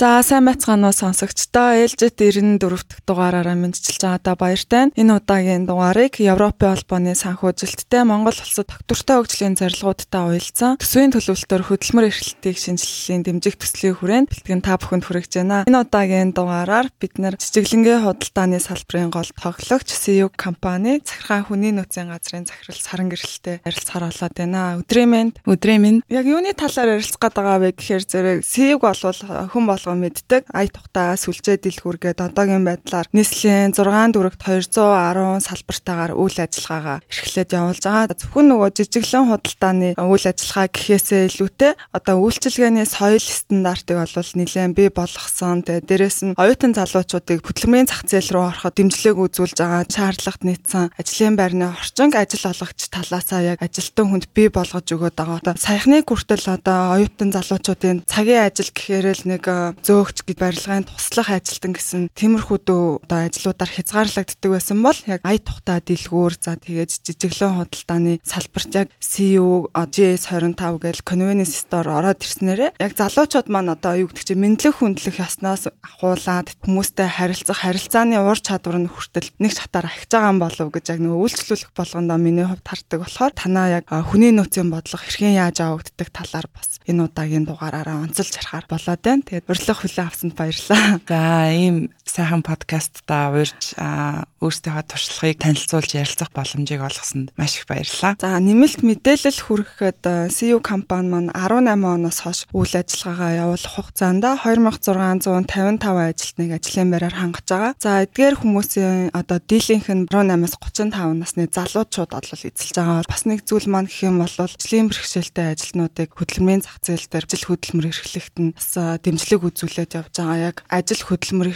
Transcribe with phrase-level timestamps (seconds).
[0.00, 4.88] За сайн байцгаана уу сонсогчдоо ээлжит 94 дахь дугаараараа мэдчилж байгаадаа баяртай.
[4.96, 12.08] Энэ удаагийн дугаарыг Европын холбооны санхүүжилттэй Монгол улсад доктортой хөгжлийн зорилгоудтай уялдсан төсвийн төлөвлөлтөөр хөдөлмөр
[12.08, 15.68] эрхлэлтийг шинжиллийн дэмжих төслийн хүрээнд бэлтгэн та бүхэнд хүргэж байна.
[15.68, 22.08] Энэ удаагийн дугаараар бид нэр жижиглэнгийн худалдааны салбарын гол тоглогч CU компани захиргаан хүний нөөцийн
[22.08, 24.80] газрын захирал саран гэрэлтэй харилцахаар болоод байна.
[24.80, 25.34] Өдрийн мэнд.
[25.44, 26.00] Өдрийн мэнд.
[26.08, 29.20] Яг юуны талаар ярилцах гээд байгаа вэ гэхээр зэрэг CU болвол
[29.52, 30.46] хүн болго болгон мэддэг.
[30.54, 37.82] Ая тухтаа сүлжээ дэлгүүргээд одоогийн байдлаар нийслэлийн 6 дүүрэгт 210 салбартаагаар үйл ажиллагаагаа эрхлээд явуулж
[37.82, 38.14] байгаа.
[38.14, 44.90] Зөвхөн нөгөө жижиглэн худалдааны үйл ажиллагаа гэхээсээ илүүтэй одоо үйлчилгээний соёл стандартыг бол нэлээд бий
[44.94, 45.66] болгосон.
[45.66, 50.94] Тэгээ дээрэс нь оюутан залуучуудыг хөтөлмөрийн зах зээл рүү ороход дэмжлэг үзүүлж байгаа шаардлагат нийцсэн
[50.94, 55.56] ажлын байрны орчин ажил олгогч талаасаа яг ажилтан хүнд бий болгож өгöd байгаа.
[55.56, 59.44] Саяхны хүртэл одоо оюутан залуучуудын цагийн ажил гэхээр л нэг
[59.84, 65.40] зөөгч гэд барилгын туслах ажилтан гэсэн тиймэрхүү дөө одоо ажлуудаар хязгаарлагддаг байсан бол яг ая
[65.40, 72.20] тухта дэлгүүр за тэгээд жижиглэн худалдааны салбарт яг CU GS 25 гээл convenience store ороод
[72.20, 78.20] ирснээрээ яг залуучууд маань одоо юу гэдэг чинь мэдлэг хүндлэх яснаас ахуулаад хүмүүстэй харилцах харилцааны
[78.20, 82.18] ур чадвар нь хүртэл нэг чатаар ахиж байгаа юм болов гэж яг нөгөө үйлчлүүлэх болгондоо
[82.20, 87.08] миний хувьд хардаг болохоор танаа яг хүний нөөцийн бодлого хэрхэн яаж авагддаг талаар бас энэ
[87.08, 89.22] удаагийн дугаараараа онцолж харахаар болоод байна.
[89.24, 90.98] Тэгээд урьдлах хүлээн авсанд баярлалаа.
[91.06, 98.18] За ийм сайхан подкастта урьж өөрсдийнхөө туршлагыг танилцуулж ярилцах боломжийг олгосонд маш их баярлалаа.
[98.18, 100.02] За нэмэлт мэдээлэл хүргэхэд
[100.34, 107.46] CU компани маань 18 оноос хойш үйл ажиллагаагаа явуулах хугацаанд 2655 ажилтныг ажлын байраар хангаж
[107.46, 107.72] байгаа.
[107.78, 113.04] За эдгээр хүмүүсийн одоо дийлийнх нь 18-аас 35 насны залуучууд бол эзэлж байгаа.
[113.06, 117.46] Бас нэг зүйл маань гэх юм бол ажлын бэрхшээлтэй ажилтнуудыг хөдөлмөрийн зах зээл дээр ажил
[117.46, 118.70] хөдөлмөр эрхлэхэд нь бас
[119.04, 120.38] дэмжлэг үзүүлээд явж байгаа.
[120.50, 121.48] Яг ажил хөдөлмөр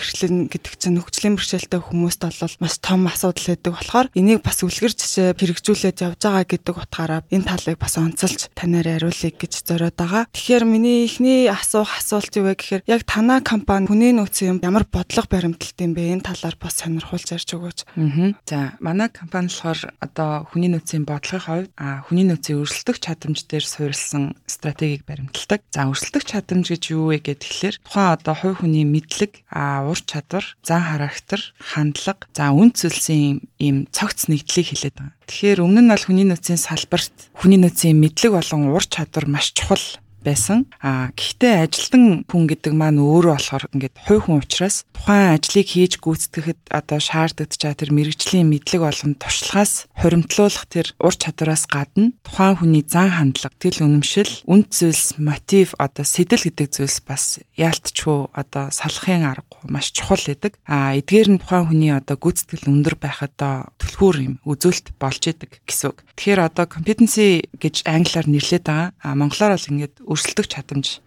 [0.44, 4.93] эрхлэн гэдэг чинь хөгжлийн бэрхшээлтэй хүмүүст бол маш том асуудал байдаг болохоор энийг бас үлгэр
[4.93, 10.28] жишээ хэрэгжүүлээд явж байгаа гэдэг утгаараа энэ талыг бас онцолж танаар хариулъя гэж зориод байгаа.
[10.32, 15.28] Тэгэхээр миний эхний асуух асуулт юу вэ гэхээр яг танаа компани хүний нөөцийн ямар бодлого
[15.31, 16.12] баримталт юм бэ?
[16.21, 17.78] Энэ талаар бас сонирхуулж ярьж өгөөч.
[17.97, 18.37] Аа.
[18.44, 23.65] За, манай компани болохоор одоо хүний нөөцийн бодлогын хувьд а хүний нөөцийн өрсөлдөх чадамж дээр
[23.65, 25.65] суурилсан стратегийг баримталдаг.
[25.72, 30.33] За, өрсөлдөх чадамж гэж юу вэ гэхээр тухайн одоо хувь хүний мэдлэг, а ур чадвар,
[30.64, 35.14] зан характер, хандлага, за үн цэлсэн ийм цогц нэгдлийг хэлээд байгаа.
[35.28, 39.84] Тэгэхээр өмнө нь бол хүний нөөцийн салбарт хүний нөөцийн мэдлэг болон ур чадвар маш чухал
[40.24, 40.66] байсан.
[40.80, 46.00] А гэхдээ ажилтан хүн гэдэг маань өөрөө болохоор ингээд хувь хүн учраас тухайн ажлыг хийж
[46.00, 52.56] гүйцэтгэхэд одоо шаардлагатай чаа тэр мэрэгжлийн мэдлэг болон туршлагаас хоримтлуулах тэр ур чадвараас гадна тухайн
[52.56, 57.24] хүний зан хандлага, тэл үнэмшил, үнд зүйлс, мотив одоо сэтэл гэдэг зүйлс бас
[57.60, 60.56] яалтчгүй одоо салахын аргагүй маш чухал гэдэг.
[60.64, 65.92] А эдгээр нь тухайн хүний одоо гүйцэтгэл өндөр байхад түлхүүр юм үзүүлэлт болж идэг гэсэн
[65.92, 66.02] үг.
[66.16, 68.96] Тэгэхээр одоо competency гэж англиар нэрлэдэг.
[68.96, 71.02] А монголоор бол ингээд өрсөлдөх чадамж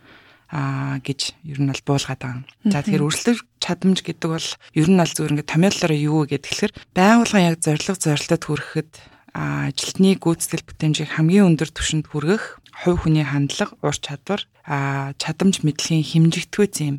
[0.47, 2.44] а гэж ер нь бол буулгаад байгаа.
[2.63, 6.72] За тэгэхээр өрсөлдөх чадамж гэдэг бол ер нь бол зүгээр ингээд томьёололоор юу вэ тэгэхээр
[6.95, 8.91] байгууллагын яг зорилго зорилтод хүрэхэд
[9.35, 16.68] ажилтны гүйцэтгэл бүтэмжийг хамгийн өндөр түвшинд хүргэх хувь хүний хандлага, ур чадвар, чадамж мэдлэгийн хэмжигдэхүй
[16.72, 16.95] зэм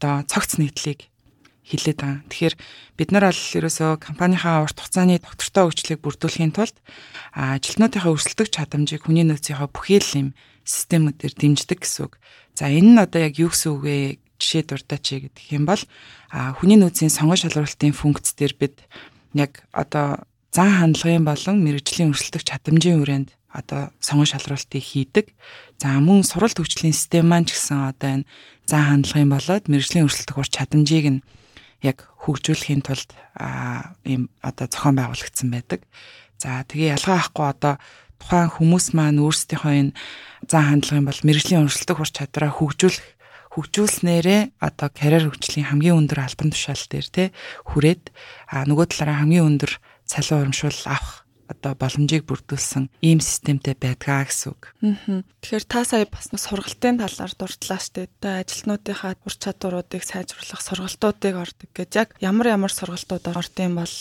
[0.00, 1.12] одоо цогц нийтлийг
[1.70, 2.20] хилээд байгаа.
[2.26, 2.54] Тэгэхээр
[2.98, 6.76] бид нар бол ерөөсөө компанийнхаа урт хугацааны доктортой хөгжлийг бүрдүүлэхийн тулд
[7.38, 10.28] ажилтнуудынхаа өрсөлдөх чадамжийг хүний нөөцийнхөө бүхий л юм
[10.66, 12.18] системүүдээр дэмждэг гэсэн үг.
[12.58, 13.96] За энэ нь одоо яг юу гэсэн үг вэ?
[14.40, 15.82] Жишээ дурдаач гэх юм бол
[16.32, 18.76] хүний нөөцийн сонгон шалралтын функц дээр бид
[19.36, 25.34] яг одоо зан хандлагын болон мэрэгжлийн өрсөлдөх чадамжийн хүрээнд одоо сонгон шалралтыг хийдэг.
[25.78, 28.28] За мөн суралт хөгжлийн систем маань ч гэсэн одоо энэ
[28.66, 31.20] зан хандлагын болоод мэрэгжлийн өрсөлдөх ур чадамжийг нь
[31.82, 33.10] яг хөгжүүлэхийн тулд
[34.04, 35.80] ийм одоо зохион байгуулагдсан байдаг.
[36.40, 37.74] За тэгээ ялгаа авахгүй одоо
[38.20, 39.96] тухайн хүмүүс маань өөрсдийнхөө энэ
[40.48, 43.06] зан хандлагын бол мэрэгжлийн өрсөлдөх ур чадвараа хөгжүүлэх
[43.56, 47.24] хөгжүүлснээрээ одоо карьер хөгжлийн хамгийн өндөр албан тушаал дээр те
[47.66, 48.14] хүрээд
[48.46, 49.72] а нөгөө талаараа хамгийн өндөр
[50.06, 51.19] цалин урамшуул авах
[51.50, 54.62] одоо боломжийг бүрдүүлсэн ийм системтэй байдгаа гэсэн үг.
[54.80, 58.06] Тэгэхээр та сая бас сургалтын талаар дурдлаа штэ.
[58.22, 63.96] Одоо ажилтнуудынхаа ур чадваруудыг сайжруулах сургалтуудыг ордог гэж яг ямар ямар сургалтууд ордсон бол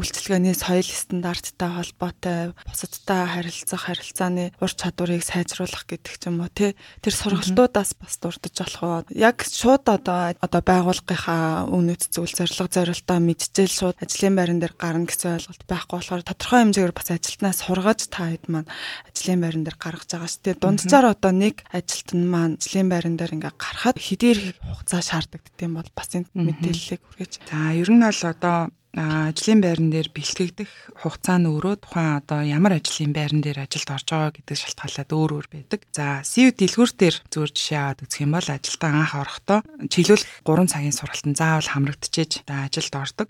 [0.00, 6.72] үйлчлэгээний соёл стандарттай холбоотой бусадтай харилцах харилцааны ур чадварыг сайжруулах гэдэг ч юм уу тий.
[7.04, 9.04] Тэр сургалтуудаас бас дурдж болох уу?
[9.12, 15.06] Яг шууд одоо одоо байгууллагынхаа үнэт зүйл зорилго зорилтоо мэдчихэл шууд ажлын байран дээр гарна
[15.10, 18.70] гэсэн ойлголт байхгүй болохоор тодорхой хэмжээгээр бас ажилтнаа сургаж та хэд маань
[19.10, 20.62] ажлын байран дээр гаргаж байгаа шүү дээ.
[20.62, 25.90] Дунджаар одоо нэг ажилтан маань ажлын байран дээр ингээ гарахад хэдийр хугацаа шаарддаг гэдэм бол
[25.94, 27.32] бас энэ мэдээллийг хүргэж.
[27.50, 32.80] За ер нь бол одоо ажлын байран дээр бэлтгэгдэх хугацаа нь өөрөө тухайн одоо ямар
[32.80, 35.80] ажлын байран дээр ажилд орж байгаа гэдэг шалтгаалаад өөр өөр байдаг.
[35.92, 39.58] За CU дэлгүүр дээр зүгээр жишээ аваад үзэх юм бол ажилдаа анх орохдоо
[39.92, 43.28] чиглүүлэх 3 цагийн сургалтанд заавал хамрагдчихэж ажилд ордог.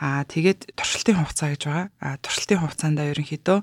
[0.00, 1.88] Аа тэгээд туршилтын хугацаа гэж байгаа.
[2.00, 3.58] Аа туршилтын хугацаанд ерөнхийдөө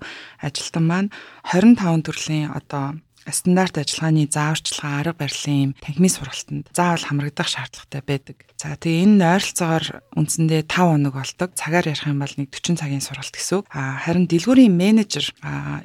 [0.46, 1.10] ажилтан маань
[1.50, 8.38] 25 төрлийн одоо стандарт ажиллагааны зааварчилгаа арга барилын танхимын сургалтанд заавал хамрагдах шаардлагатай байдаг.
[8.58, 9.86] За тэгээ энэ ойролцоогоор
[10.18, 11.50] үндсэндээ 5 хоног болдог.
[11.54, 13.66] Цагаар ярих юм бол нэг 40 цагийн сургалт гэсэн.
[13.70, 15.26] А харин дэлгүүрийн менежер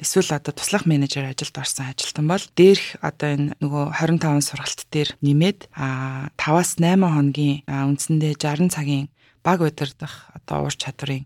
[0.00, 5.10] эсвэл одоо туслах менежер ажилд орсон ажилтан бол дээрх одоо энэ нөгөө 25 сургалт дээр
[5.20, 9.08] нэмээд 5-аас 8 хоногийн үндсэндээ 60 цагийн
[9.44, 11.24] баг удирдах одоо ур чадварын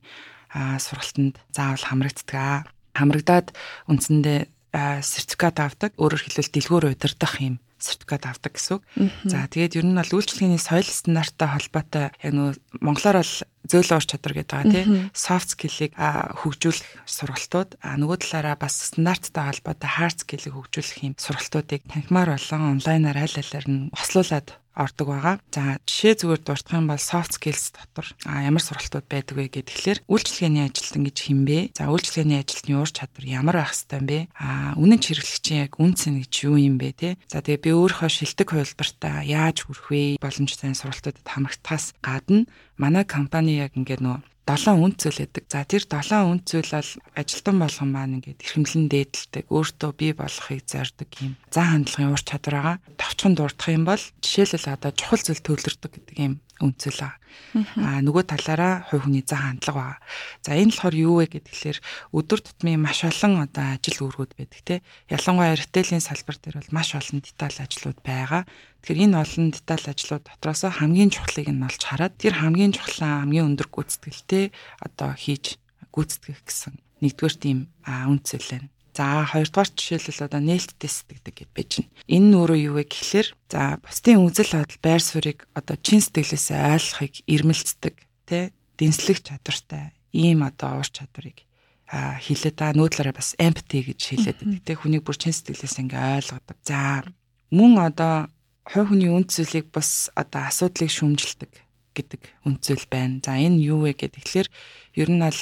[0.54, 2.70] сургалтанд заавал хамрагддаг.
[2.94, 3.54] Хамрагдаад
[3.86, 5.90] үндсэндээ сертификат авдаг.
[5.98, 8.84] Өөрөөр хэлбэл дэлгүүр удирдах юм сертификат авдаг гэсэн үг.
[9.24, 13.34] За тэгээд ер нь бол үйлчлэгээний соёл стандарттай холбоотой яг нөгөө монголоор бол
[13.70, 19.44] зөөлөн ур чадвар гэдэг байгаа тийм soft skill-ийг хөгжүүлэх сургалтууд а нөгөө талаараа бас стандарттай
[19.48, 25.36] холбоотой hard skill-ийг хөгжүүлэх юм сургалтуудыг танхимаар болон онлайнаар аль алиар нь хослуулад ордог байгаа.
[25.50, 30.06] За жишээ зүгээр дурдах юм бол soft skills дотор а ямар сургалтууд байдаг вэ гэхээр
[30.06, 31.58] үйлчлэгээний ажилтан гэж хэмбэ.
[31.74, 34.18] За үйлчлэгээний ажилтны ур чадвар ямар байх хэвээр бэ?
[34.38, 37.10] А үнэн хэрэглэгчийн яг үн цэн гэж юу юм бэ те?
[37.26, 40.02] За тэгээ би өөрийнхөө шилдэг хувилбартаа яаж хүрэх вэ?
[40.22, 42.46] Боломжтой сургалтуудад хамрагдахаас гадна
[42.78, 45.44] манай компани яг ингээд нөө долоон үнд зүйл байдаг.
[45.46, 50.66] За тэр долоон үнд зүйл бол ажилтан болгон маань ингээд эрхэмлэн дээдэлдэг, өөртөө бий болохыг
[50.66, 51.38] зорддог юм.
[51.54, 52.76] Зан хандлагын ур чадвар байгаа.
[52.98, 57.16] Товчхон дурдах юм бол жишээлбэл одоо чухал зүйл төвлөрдөг гэдэг юм үнцэл аа.
[58.04, 59.98] Нөгөө талаараа хувь хүний зан хандлага байгаа.
[60.44, 61.78] За энэ болохоор юу вэ гэхээр
[62.14, 64.76] өдөр тутмын маш олон одоо ажил үүргүүд байдаг те.
[65.10, 68.44] Ялангуяа ритейлийн салбар дээр бол маш олон деталь ажлууд байгаа.
[68.84, 73.48] Тэгэхээр энэ олон деталь ажлууд дотроос хамгийн чухлыг нь олж хараад тэр хамгийн чухлаа хамгийн
[73.56, 74.44] өндөр гүйцэтгэлтэй
[74.84, 75.58] одоо хийж
[75.90, 77.58] гүйцэтгэх гэсэн нэгдүгээр тийм
[77.88, 78.68] үнцэл байна.
[79.00, 81.88] За хоёрдугаар жишээлбэл одоо нээлттэй сэтгэдэг гэж байж байна.
[82.04, 86.60] Энэ нь өөрөө юу вэ гэхлээр за бусдын үзэл бодол байр суурийг одоо чин сэтгэлээсээ
[86.76, 87.96] ойлгохыг ирмэлцдэг
[88.28, 91.48] тий дэнслэх чадвартай ийм одоо ур чадварыг
[91.88, 96.58] хилээд та нөөдлөөрөө бас empathy гэж хэлээд байдаг тий хүнийг бүр чин сэтгэлээс ингээ ойлгодог.
[96.60, 97.00] За
[97.48, 98.28] мөн одоо
[98.68, 101.48] хувь хүний үнд зүйлийг бас одоо асуудлыг шүүмжилдэг
[101.94, 103.20] гэдэг үнцэл байна.
[103.24, 104.48] За энэ юу вэ гэдэг тэгэхээр
[105.00, 105.40] ер нь бол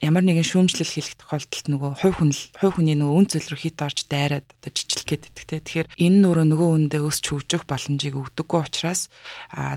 [0.00, 3.78] ямар нэгэн шүүмжлэл хийх тохиолдолд нөгөө хувь хүн хувь хүний нөгөө үн цэл рүү хит
[3.84, 5.60] орж дайраад одоо жижиглэх гэдэг те.
[5.60, 9.12] Тэгэхээр энэ нөрөө нөгөө үндэ өсч хөгжих боломжийг өгдөггүй учраас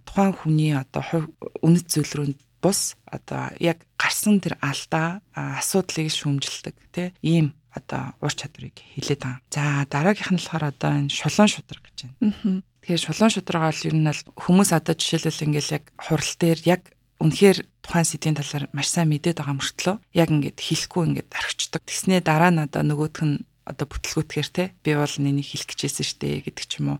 [0.08, 1.28] тухайн хүний одоо хувь
[1.60, 2.28] үнэт зүйл рүү
[2.64, 7.12] бус одоо яг гарсан тэр алдаа асуудлыг шүүмжилдэг те.
[7.20, 9.42] Ийм одоо ур чадварыг хилээд байгаа.
[9.52, 12.64] За дараагийнх нь болохоор одоо энэ шулуун шудраг гэж байна.
[12.84, 16.82] Тэгэхээр шулуун шудраг бол ер нь бол хүмүүс одоо жишээлбэл ингээл яг хурал дээр яг
[17.24, 21.82] үнэхээр тухайн сэдвийн талаар маш сайн мэдээд байгаа мөртлөө яг ингээд хэлэхгүй ингээд орхичдог.
[21.88, 26.44] Тэснээ дараа нь одоо нөгөөх нь одоо бүтлгүүтгэр те би бол нэнийг хэлэх гэжсэн штэ
[26.44, 27.00] гэдэг ч юм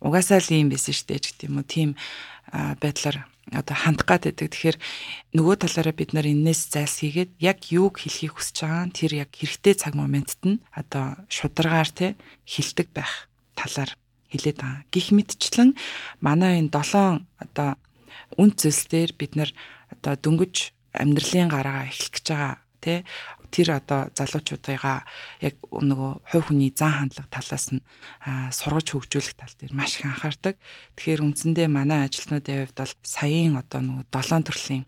[0.00, 1.68] Угаасаа л юм байсан штэ гэх юм уу.
[1.68, 2.00] Тийм
[2.80, 4.48] байдлаар одоо хандах гад байдаг.
[4.48, 4.76] Тэгэхээр
[5.36, 9.76] нөгөө талаараа бид нар энээс зайлсхийгээд яг юуг хэлхийг хүсэж байгаа нь тэр яг хэрэгтэй
[9.76, 12.16] цаг моментт нь одоо шударгаар те
[12.48, 13.92] хилдэг байх талаар
[14.32, 14.82] хэлээд байгаа.
[14.92, 15.70] Гэх мэтчлэн
[16.20, 17.70] манай энэ 7 одоо
[18.36, 19.50] үн цэслэлээр бид нар
[19.92, 22.98] одоо дөнгөж амьдралын гараа эхлэх гэж байгаа тий
[23.50, 25.08] тэр одоо залуучуудыгаа
[25.40, 27.80] яг нөгөө хувь хүний зан хандлага талаас нь
[28.52, 30.60] сургаж хөгжүүлэх тал дээр маш их анхаардаг.
[30.96, 34.84] Тэгэхээр үндсэндээ манай ажилтнуудын хувьд бол саяын одоо нөгөө долоон төрлийн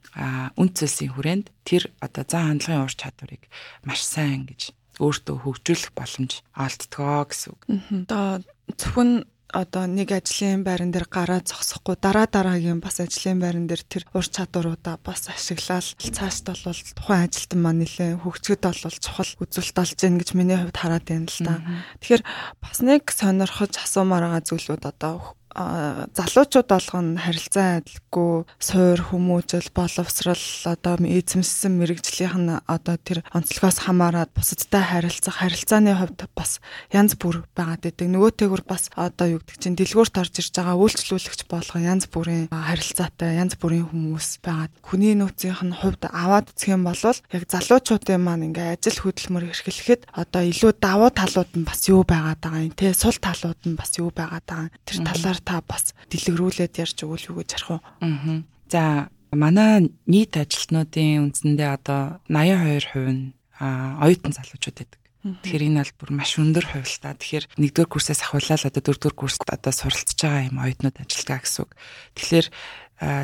[0.61, 3.49] үнд цэсийн хүрээнд тэр одоо зан хандлагын ур чадварыг
[3.81, 7.63] маш сайн гэж өөртөө хөгжүүлэх боломж олддгоо гэсэн үг.
[8.05, 8.45] Одоо
[8.77, 14.07] зөвхөн одоо нэг ажлын байран дээр гараа зогсохгүй дараа дараагийн бас ажлын байран дээр тэр
[14.15, 19.99] ур чадваруудаа бас ашиглаад цаашд бол тухайн ажилтан маань нэлээ хөгжөхөд бол чухал үзүүлэлт олж
[19.99, 21.55] гин гэж миний хувьд хараад байна л да.
[21.99, 22.23] Тэгэхээр
[22.63, 30.95] бас нэг сонирхож асуумаар байгаа зүйлүүд одоо залуучууд болгоно харилцаа адилгүй суур хүмүүжил боловсрал одоо
[31.03, 36.63] эзэмссэн мэрэгжлийнх нь одоо тэр онцлогоос хамаарат бусадтай харилцах харилцааны хувьд бас
[36.95, 38.07] янз бүр байгаад байдаг.
[38.07, 43.43] Нөгөөтэйгүр бас одоо юу гэдэг чинь дэлгүүрт орж ирж байгаа үйлчлүүлэгч болгон янз бүрийн харилцаатай
[43.43, 48.47] янз бүрийн хүмүүс байгаад хүний нөөцийнх нь хувьд аваад үзэх юм бол яг залуучуудын маань
[48.55, 52.95] ингээ ажил хөдөлмөр эрхлэхэд одоо илүү давуу талууд нь бас юу байгаад байгаа юм те
[52.95, 54.71] сул талууд нь бас юу байгаад байгаа.
[54.87, 57.83] Тэр талаар та бас дэлгэрүүлээд ярьж өгвөл юу гэж харах?
[58.01, 58.45] Аа.
[58.71, 63.31] За Манай нийт ажилтнуудын үндсэндээ одоо 82% нь
[63.63, 64.99] оюутан залуучууд байдаг.
[65.23, 67.15] Тэгэхээр энэ бол бүр маш өндөр хувилтаа.
[67.15, 71.71] Тэгэхээр нэгдүгээр курсээс ахуулаад одоо дөрөвдүгээр курст одоо суралцж байгаа юм оюутнууд ажилтгаа гэсэн үг.
[72.19, 72.47] Тэгэхээр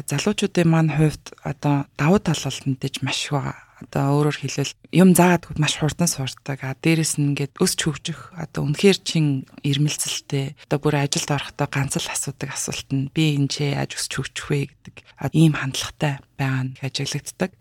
[0.07, 5.13] залуучуудын маань хувьд одоо давуу тал бол мэдээж маш их байгаа одоо өөрөөр хэлбэл юм
[5.13, 6.65] заадаг маш хурдан сурдаг.
[6.65, 12.01] А дээрэс нь ингээд өсч хөгжих одоо үнэхээр чин ирмэлцэлтэй одоо бүр ажилд орохдоо ганц
[12.01, 14.97] л асуудаг асуулт нь би энэ ч яаж өсч хөгжих вэ гэдэг
[15.37, 17.53] ийм хандлагатай байгаа нь ажиглагддаг.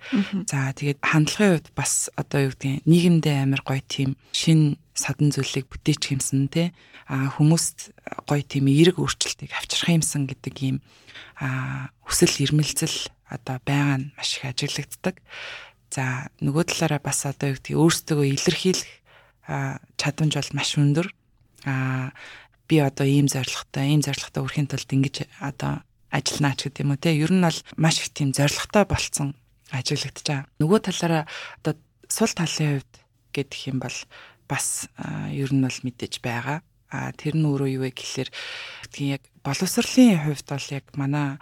[0.48, 5.68] За тэгээд хандлагын хувьд бас одоо юу гэдгийг нийгэмдээ амар гоё тийм шин садан зүйлийг
[5.68, 6.72] бүтээч юмсан те
[7.12, 7.92] а хүмүүст
[8.24, 10.78] гоё тийм эерэг өөрчлөлтийг авчрах юмсан гэдэг ийм
[11.36, 15.20] а хүсэл ирмэлцэл одоо байгаа нь маш их ажиглагддаг.
[15.96, 18.92] За нөгөө талаараа бас одоо юу гэдгийг өөрсдөө илэрхийлэх
[19.96, 21.08] чадамж бол маш өндөр.
[21.64, 22.12] Аа
[22.68, 27.16] би одоо ийм зорилготой, ийм зорилготой өрхийн тулд ингэж одоо ажилланаач гэдэг юм уу те.
[27.16, 29.40] Ер нь бол маш их тийм зорилготой болцсон
[29.72, 30.52] ажиглагдаж байгаа.
[30.60, 31.24] Нөгөө талаараа
[31.64, 31.74] одоо
[32.12, 32.94] сул талын хувьд
[33.32, 33.98] гэдэг юм бол
[34.52, 34.90] бас
[35.32, 36.60] ер нь бол мэдээж байгаа.
[36.92, 38.30] А тэр нь өөрөө юу вэ гэхэлэр
[39.16, 41.38] яг боловсролын хувьд бол яг манай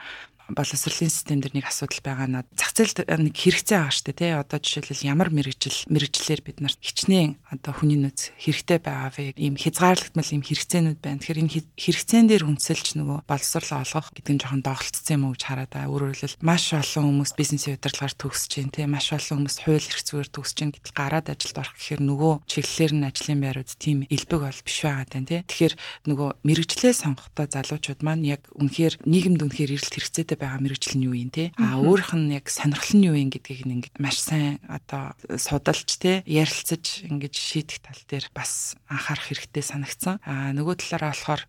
[0.56, 4.60] боловсролын систем дээр нэг асуудал байгаа нь зах зээлд нэг хэрэгцээ байгаа дээ тий одоо
[4.62, 9.36] жишээлбэл ямар мэрэгжил мэрэгжлэр бид нарт хичнээн одоо хүний нөөц хэрэгтэй байгаа вэ?
[9.38, 11.20] Ийм хязгаарлагдмал ийм хэрэгцээнүүд байна.
[11.22, 15.44] Тэгэхээр энэ хэрэгцээн дээр үнсэлж нөгөө боловсрол олгох гэдэг нь жоохон доголдсон юм уу гэж
[15.44, 15.92] хараад байгаа.
[15.94, 20.02] Өөрөөр хэлбэл маш олон хүмүүс бизнесийн удирдлагаар төгсөж чинь тий маш олон хүмүүс хууль эрх
[20.04, 24.42] зүгээр төгсөж чинь гэтэл гараад ажилд орох гэхээр нөгөө чиглэлээр нь ажлын байрууд тийм элбэг
[24.44, 25.74] бол биш байгаа тань тий тэгэхээр
[26.10, 31.16] нөгөө мэрэгжлээ сонгохдоо залуучууд маань яг үнэхээр нийгэмд үнэхээр эрэлт хэрэгцээтэй байгаа мэрэгжил нь юу
[31.16, 31.52] юм те.
[31.58, 36.22] А өөрийнх нь яг сонирхол нь юу юм гэдгийг ингээд маш сайн одоо судалж те
[36.28, 40.20] ярилцаж ингээд шийдэх тал дээр бас анхаарах хэрэгтэй санагдсан.
[40.28, 41.42] А нөгөө талаараа болохоор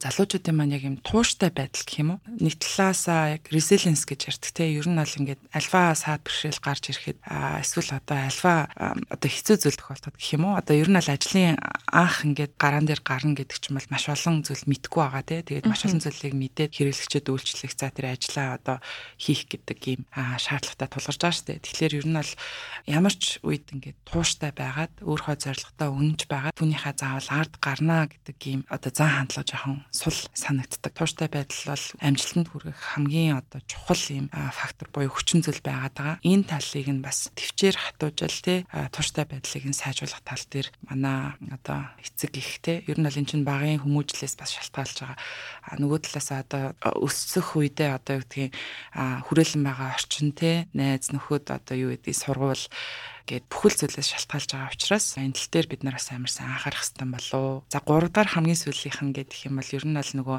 [0.00, 2.20] залуучуудын маань яг юм тууштай байдал гэх юм уу?
[2.40, 4.64] Нэг талаасаа яг resilience гэж ярьдаг те.
[4.70, 7.18] Ер нь бол ингээд альфа саад бэрхшээл гарч ирэхэд
[7.60, 10.58] эсвэл одоо альфа одоо хэцүү зүйл тохиолдоход гэх юм уу?
[10.58, 11.58] Одоо ер нь бол ажлын
[11.90, 15.42] анх ингээд гараан дээр гарна гэдэг ч юм бол маш олон зүйл мэдгүй байгаа те.
[15.42, 18.76] Тэгээд маш олон зүйлийг мэдээд хэрэглэгчэд үйлчлэх за тэр ажлаа одоо
[19.16, 21.64] хийх гэдэг ийм шаардлагатай тулгарч байгаа шүү дээ.
[21.64, 22.32] Тэгэхээр ер нь бол
[22.84, 28.38] ямар ч үед ингээд тууштай байгаад өөрийнхөө зорилготой үнэнч байгаа түүнийхээ заавал ард гарнаа гэдэг
[28.44, 30.92] ийм одоо зан хандлага жоохон сул санагддаг.
[30.92, 36.16] Тууштай байдал бол амжилтанд хүрэх хамгийн одоо чухал ийм фактор буюу хүчин зүйл байгаад байгаа.
[36.26, 38.54] Энэ талыг нь бас төвчээр хатуужил те
[38.92, 43.26] тууштай байдлыг нь сайжруулах тал дээр манай одоо эцэг их те ер нь бол эн
[43.28, 45.18] чинь багын хүмүүжлээс бас шалтгаалж байгаа.
[45.78, 46.64] Нөгөө талаас одоо
[46.98, 48.52] өсөх үедээ одоо юу гэдгийг
[48.96, 52.64] хүрээлэн байгаа орчин те найз нөхөд одоо юу гэдэг сургуул
[53.30, 57.06] гээд бүхэл зүйлээс шалтгаалж байгаа учраас энэ тал дээр бид нараас амар сайн анхаарах хэрэгтэй
[57.06, 57.62] болов.
[57.70, 60.38] За 3 дахь хамгийн сүүлийнх нь гэдэг юм бол ер нь бол нөгөө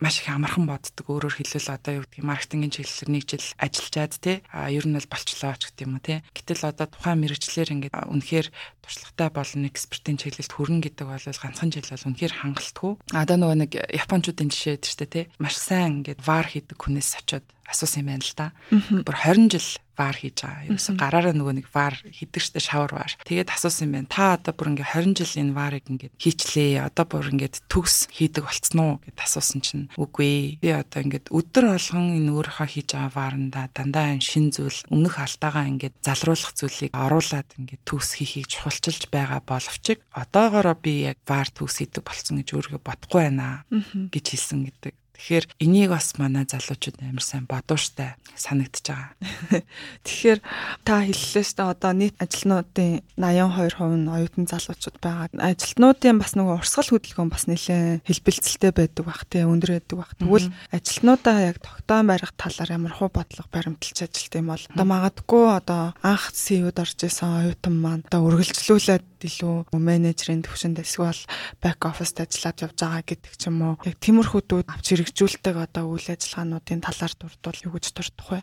[0.00, 1.06] маш их амархан боддог.
[1.06, 5.12] Өөрөөр хэлбэл одоо юу гэдгийг маркетингийн чиглэлээр нэг жил ажиллаад те а ер нь бол
[5.12, 6.22] болчлоо ч гэдэг юм уу те.
[6.34, 8.46] Гэтэл одоо тухайн мэрэгчлэр ингээд үнэхээр
[8.84, 12.92] туршлагатай болон экспертийн чиглэлд хүрнэ гэдэг бол ганцхан жил бол үнэхээр хангалтгүй.
[13.14, 18.04] Одоо нөгөө нэг японочдын жишээ дээр те маш сайн ингээд вар хийдэг хүнээс очиод асуусан
[18.04, 18.46] юм байна л да.
[18.70, 20.66] Бүр 20 жил вар хийж байгаа.
[20.66, 23.12] Ерөөсө гараараа нөгөө нэг вар хийдэг штэ шавар вар.
[23.22, 24.10] Тэгээд асуусан юм байна.
[24.10, 26.82] Та одоо бүр ингээ 20 жил энэ варыг ингээ хийчлээ.
[26.82, 30.58] Одоо бүр ингээ төгс хийдэг болцсон уу гэд асуусан чинь үгүй.
[30.58, 35.70] Би одоо ингээ өдөр болгон энэ өөрийнхөө хийж байгаа варанда дандаа шин зүйл өмнөх алдаагаа
[35.70, 41.86] ингээ залруулах зүйлийг оруулаад ингээ төгс хийхийг чухалчилж байгаа боловч одоогоороо би яг вар төгс
[41.86, 44.94] хийдэг болцсон гэж өөрийгөө бодохгүй байна гэж хэлсэн гэдэг.
[45.14, 49.62] Тэгэхээр энийг бас манай залуучууд амар сайн бодууштай санагдаж байгаа.
[50.04, 50.40] Тэгэхээр
[50.82, 55.30] та хэллээ шүү дээ одоо нийт ажилтнуудын 82% нь оюутан залуучууд байгаа.
[55.38, 60.12] Ажилтнуудын бас нөгөө урсгал хөдөлгөөн бас нэлээд хэлбэлцэлтэй байдаг бах тий өндөр байдаг бах.
[60.18, 65.44] Тэгвэл ажилтнуудаа яг тогтоон барих талаар ямар хуу бодлого баримталж ажилт юм бол одоо магадгүй
[65.54, 71.22] одоо анх CEO-д орж исэн оюутан маань одоо үргэлжлүүлээд илүү менежерийн төвшөнд эсвэл
[71.62, 73.74] бэк оффист ажиллаад явж байгаа гэдэг ч юм уу.
[73.88, 78.40] Яг тиймэрхүүдүүд авч хэрэгжүүлдэг одоо үйл ажиллагаануудын талаар дурдвал юу гэж дурдах вэ?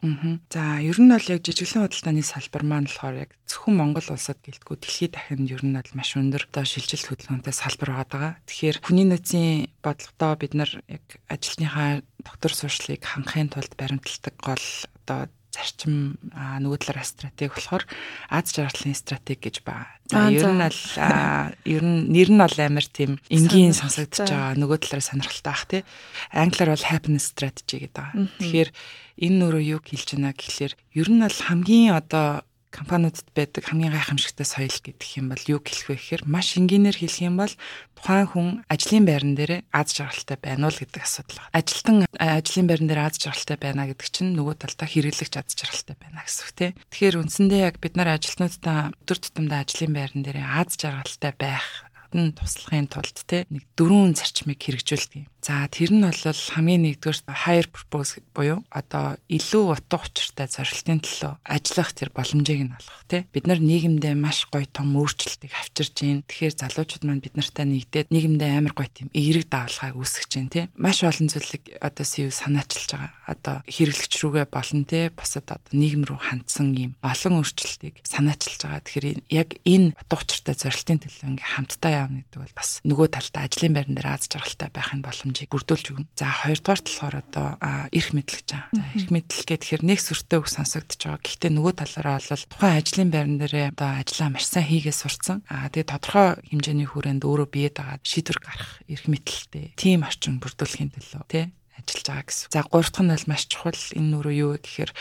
[0.53, 4.77] За ер нь бол яг жижиглэн худалдааны салбар маань болохоор яг зөвхөн Монгол улсад гэлтгүү
[4.77, 8.37] дэлхийд дахинд ер нь бол маш өндөр одоо шилжилт хөдөлгөөнтэй салбар байгаа.
[8.45, 14.65] Тэгэхээр хүний нөөцийн бодлоготой бид нар яг ажилтныхаа доктор сурчлыг хангахын тулд баримталдаг гол
[15.01, 17.83] одоо зарчим нөгөө талаараа стратеги болохоор
[18.31, 19.91] Аз жаргалын стратеги гэж байна.
[20.07, 20.79] За ер нь бол
[21.67, 24.59] ер нь нэр нь бол амар тийм энгийн сонсогдож байгаа.
[24.59, 25.81] Нөгөө талаараа сонирхолтой бах тий.
[26.31, 28.27] Англиар бол happiness strategy гэдэг байгаа.
[28.39, 28.69] Тэгэхээр
[29.21, 34.47] энэ нөрөө юу хэлж байна гэхэлэр ер нь бол хамгийн одоо компаниудад байдаг хамгийн гайхамшигтай
[34.47, 37.53] соёл гэдэг юм бол юу хэлэх вэ гэхээр маш энгийнээр хэлэх юм бол
[37.99, 41.53] тухайн хүн ажлын байран дээр аз жаргалтай байна уу гэдэг асуудал байна.
[41.59, 46.23] Ажилтан ажлын байран дээр аз жаргалтай байна гэдэг чинь нөгөө талдаа хэрэглэгч аз жаргалтай байна
[46.23, 46.73] гэсэн үг тийм.
[46.89, 51.67] Тэгэхээр үндсэндээ яг бид нар ажилтнуудаа өдөр тутамдаа ажлын байран дээр аз жаргалтай байх
[52.11, 55.27] нь туслахын тулд те нэг дөрвөн зарчмыг хэрэгжүүлдэг юм.
[55.41, 61.33] За тэр нь бол хамгийн нэгдүгээр higher purpose буюу одоо илүү утга учиртай зорилтын төлөө
[61.49, 63.25] ажиллах тэр боломжийг нь олгох тий.
[63.33, 66.21] Бид нар нийгэмдээ маш гоё том өөрчлөлтийг авчирж байна.
[66.29, 70.65] Тэгэхээр залуучууд маань бид нартай нэгдээд нийгэмдээ амар гоё тийм эерэг давалгааг үүсгэж байна тий.
[70.77, 73.11] Маш олон зүйлийг одоо сэв санаачилж байгаа.
[73.25, 78.85] Одоо хэрэглэгч рүүгээ болон тий бусад одоо нийгэм рүү хандсан юм олон өөрчлөлтийг санаачилж байгаа.
[78.85, 83.49] Тэгэхээр яг энэ утга учиртай зорилтын төлөө ингээм хамтдаа явна гэдэг бол бас нөгөө талдаа
[83.49, 86.07] ажлын байран дээр аз жаргалтай байх нь боломж боломжийг бүрдүүлж өгнө.
[86.19, 87.47] За хоёрдугаар болохоор одоо
[87.95, 88.67] эрх мэдлэг чаа.
[88.75, 91.23] За эрх мэдлэг гэхээр нэг сүртэй үг сонсогдож байгаа.
[91.23, 95.39] Гэхдээ нөгөө талаараа бол тухайн ажлын байран дээр одоо ажиллаа маш сайн хийгээ сурцсан.
[95.47, 100.91] Аа тэгээ тодорхой хэмжээний хүрээнд өөрөө биед байгаа шийдвэр гарах эрх мэдлэлтэй тийм орчин бүрдүүлэхийн
[100.91, 101.45] төлөө тий
[101.81, 102.47] ажиллаж байгаа гэсэн.
[102.53, 104.91] За гурав дахь нь бол маш чухал энэ нүрөө юу вэ гэхээр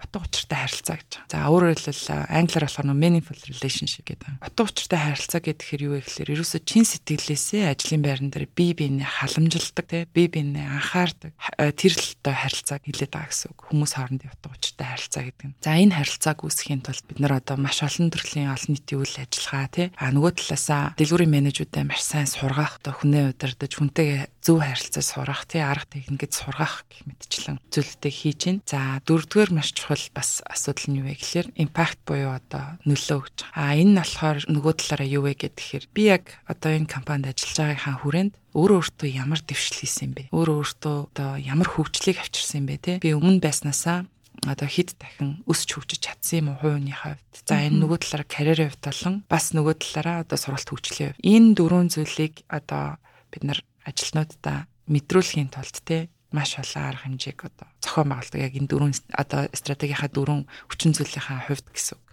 [0.00, 1.10] утга учиртай харилцаа гэж.
[1.28, 4.40] За өөрөөр хэлбэл англиар болохоор meaningful relationship гэдэг.
[4.40, 9.06] Утга учиртай харилцаа гэхээр юу вэ гэхээр ерөөсөө чин сэтгэлээсээ ажлын байран дээр бие биенээ
[9.06, 11.32] халамжилдаг, тий бие биенээ анхаардаг
[11.76, 13.60] тэр талтай харилцааг хилээд байгаа гэсэн үг.
[13.68, 15.54] Хүмүүс хоорондын утга учиртай харилцаа гэдэг нь.
[15.60, 19.68] За энэ харилцааг үүсгэхийн тулд бид нар одоо маш олон төрлийн олон нийтийн үйл ажиллагаа
[19.68, 25.04] тий а нөгөө талаасаа дэлгүүрийн менежүүдээ маш сайн сургах, одоо хүнээ удирдах, хүнтэйгээ зөв харилцаа
[25.04, 28.64] сурах, тий арга техникэд сургах гэх мэтчлэн зүйлүүдийг хийж байна.
[28.64, 33.36] За дөрөвдүгээр маш чухал бас асуудал нь юу вэ гэхээр импакт буюу одоо нөлөө өгч
[33.44, 33.56] байгаа.
[33.60, 37.56] А энэ нь болохоор нөгөө талаараа юу вэ гэхээр би яг одоо энэ компанид ажиллаж
[37.76, 40.22] байгаагийн хүрээнд өөрөө өөртөө ямар дэвшил хийсэн бэ?
[40.34, 42.92] Өөрөө өөртөө одоо ямар хөгжлийг авчирсан бэ те?
[42.98, 44.08] Би өмнө байснаасаа
[44.46, 47.20] одоо хэд дахин өсч хөгжиж чадсан юм уу хувийн хувьд.
[47.44, 51.20] За энэ нөгөө талаараа карьерийн хувьд болон бас нөгөө талаараа одоо сургалт хөгжлийн хувьд.
[51.20, 52.96] Энэ дөрвөн зүйлийг одоо
[53.30, 58.70] бид нар ажилтнуудаа мэдрүүлэхийн тулд те маш олон арга хэмжээг одоо зохион байгуулдаг яг энэ
[58.70, 62.06] дөрвөн одоо стратегийнхаа дөрвөн хүчин зүйлийнхаа хувьд гэсэн үг.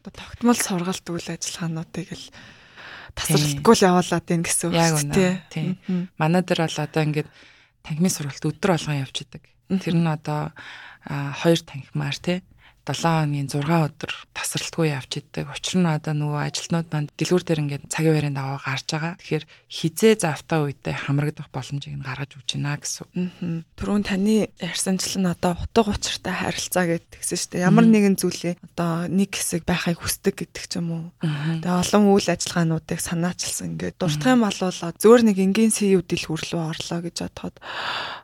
[0.00, 2.26] Одоо тогтмол сургалт үйл ажиллагаануудыг л
[3.18, 5.34] тасралтгүй л явуулаад байна гэсэн үг шүү дээ.
[5.50, 5.68] Тийм.
[6.14, 7.28] Манай дээр бол одоо ингээд
[7.82, 9.42] танхимын сургалт өдөр болгон явж идэг.
[9.66, 10.54] Тэр нь одоо
[11.10, 12.38] хоёр танхимаар тий
[12.86, 15.50] 7 хоногийн 6 өдөр тасралтгүй явж идэг.
[15.50, 19.14] Учир нь одоо нөгөө ажилтнууд манд дэлгүүр дээр ингээд цагийн байранд аваа гарч байгаа.
[19.20, 23.66] Тэгэхээр хизээ завтаа үедээ хамрагдах боломжийг нь гаргаж өгч байна гэсэн.
[23.76, 27.66] Түрүүн таны ярьсанчлан одоо утга учиртай харилцаа гэдгсэн шүү дээ.
[27.68, 31.04] Ямар нэгэн зүйлээ одоо нэг хэсэг байхыг хүсдэг гэдэг ч юм уу.
[31.20, 36.62] Тэгээ олон үйл ажиллагаануудыг санаачилсан ингээд дуртах юм бол зөөр нэг энгийн CEO дэлгүүр рүү
[36.64, 37.56] орлоо гэж бодоход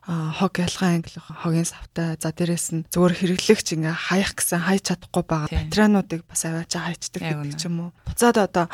[0.07, 5.25] хог ялгаан англи хогийн савтай за дээрэс нь зөөр хэрэглэгч ингээ хаях гэсэн хайж чадахгүй
[5.27, 7.91] байгаа патриануудыг бас аваачаа хайчдаг гэдэг ч юм уу.
[8.07, 8.67] Буцаад одоо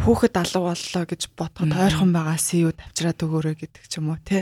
[0.00, 4.40] хүүхэд алга боллоо гэж бодоход ойрхон байгаа CEO тавчраад өгөөрэй гэдэг ч юм уу тий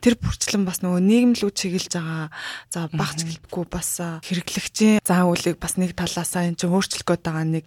[0.00, 2.28] тэр бүрчлэн бас нөгөө нийгэмлүү чиглэж байгаа.
[2.72, 7.46] За багч гэлтгүй бас хэрэглэгчийн зан үйлийг бас нэг талаасаа эн чинь өөрчлөх гээд байгаа
[7.46, 7.66] нэг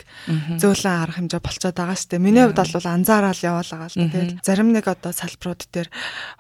[0.58, 2.26] зөөлөн арга хэмжээ болцоод байгаа шүү дээ.
[2.26, 4.42] Миний хувьд бол анзаараад яваалгаа л тэгэл.
[4.42, 5.90] Зарим нэг одоо салбарууд дээр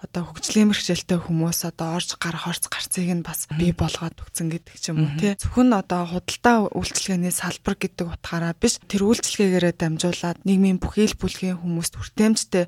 [0.02, 4.76] одоо хөгжлийн мэрэгчлэлтэй хүмүүс одоо орж гарах орц гарцыг нь бас бий болгоод өгцөн гэдэг
[4.82, 5.38] ч юм уу тий.
[5.38, 11.62] Зөвхөн одоо худалдаа үйлчлэгээний салбар гэдэг утгаараа биш тэр үйлчлэгээгээрээ дамжуулаад нийгмийн бүхий л бүлгийн
[11.62, 12.66] хүмүүст хүртээмжтэй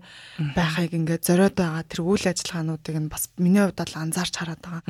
[0.53, 4.83] байхыг ингээд зориод байгаа тэр үйл ажиллагаануудыг нь бас миний хувьд бол анзаарч хараад байгаа.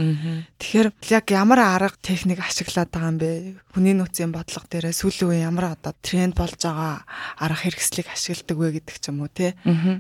[0.57, 3.29] Тэгэхээр яг ямар арга техник ашиглаад байгаа юм бэ?
[3.77, 7.05] Хүний нөөцийн бодлого дээрээ сүүлийн үе ямар одоо тренд болж байгаа
[7.37, 9.53] арга хэрэгслийг ашигладаг вэ гэдэг ч юм уу те?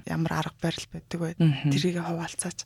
[0.09, 1.31] Ямар арга барил байдаг вэ?
[1.69, 2.65] Тэрийг хуваалцаач.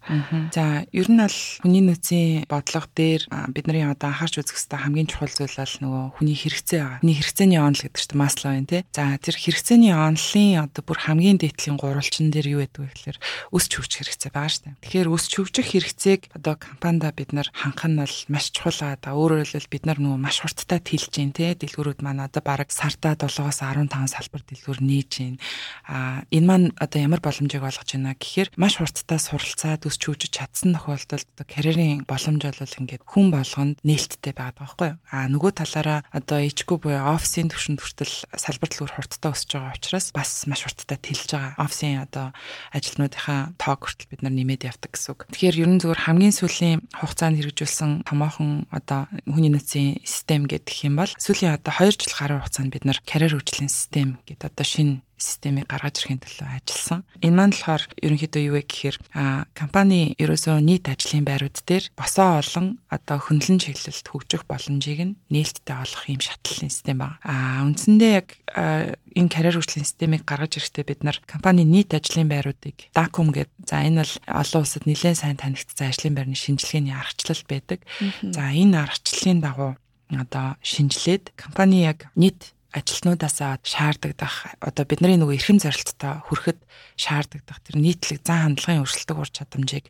[0.56, 5.34] За, ер нь бол хүний нөөцийн бодлого дээр бидний одоо анхаарч үзэх хэрэгтэй хамгийн чухал
[5.34, 7.02] зүйл бол нөгөө хүний хэрэгцээ байгаа.
[7.04, 8.80] Хүний хэрэгцээний онол гэдэг чинь масло байна те.
[8.95, 13.17] За, тэр хэрэгцээний онолын одоо бүр хамгийн дээдлийн гурвалжин дээр юу байдаг вэ гэхээр
[13.52, 14.80] өсч хөгжих хэрэгцээ байгаа шүү дээ.
[14.86, 19.02] Тэгэхээр өсч хөгжих хэрэгцээг одоо компанида бид нар хангах нь бол маш чухал аа.
[19.02, 23.18] Өөрөөр хэлбэл бид нар нөгөө маш хурдтай тэлж гин те дэлгүүрүүд маань одоо бараг сартаа
[23.18, 25.42] 7-оос 15 салбар дэлгүүр нээж гин.
[25.90, 30.78] А энэ маань одоо ямар боломжийг олгож байна гэхээр маш хурдтай суралцаад өсч хөгжиж чадсан
[30.78, 35.02] тохиолдолд одоо карьерийн боломж бол ингээд хүн болгонд нээлттэй байгаа байхгүй юу?
[35.10, 40.14] А нөгөө талаараа одоо ичгүй буюу офисын төвшөнд хүртэл салбар дэлгүүр хурдтай өсөж байгаа учраас
[40.14, 41.58] бас маш хурдтай тэлж байгаа.
[41.58, 42.38] Офисын одоо
[42.70, 45.26] ажилтнуудынхаа тоог хүртэл бид нар нэмээд явдаг гэсэн үг.
[45.39, 51.08] Тэгэхээр ерөн зөвөр хамгийн сүүлийн хугацаанд хэрэгжүүлсэн томоохон одоо хүний нөөцийн систем гэдэг юм бол
[51.15, 55.68] сүүлийн одоо 2 жил гаруй хугацаанд бид нар карьер хөгжлийн систем гэдэг одоо шинэ системийг
[55.68, 57.02] гаргаж ирэхин төлөө ажилласан.
[57.22, 58.98] Энэ маань болохоор ерөнхийдөө юу вэ гэхээр
[59.54, 65.76] компани ерөөсөө нийт ажлын байрууд дээр босоо олон одоо хөндлөн чиглэлд хөгжих боломжийг нь нээлттэй
[65.76, 67.20] олох юм шатлалын систем байна.
[67.22, 72.90] А үндсэндээ яг энэ карьер хөгжлийн системийг гаргаж ирэхдээ бид нар компани нийт ажлын байруудыг
[72.96, 77.80] дакум гэдэг за энэ бол олон улсад нэлээд сайн танигдсан ажлын байрны шинжилгээний аргачлал байдаг.
[78.24, 79.76] За энэ аргачлалын дагуу
[80.10, 86.60] одоо шинжилээд компани яг нийт ажилтнуудаасаа шаардагдах одоо бидний нөгөө эрхэм зорилттой хүрэхэд
[86.98, 89.90] шаардагдах тэр нийтлэг зан хандлагын өрсөлдөг ур чадамжийг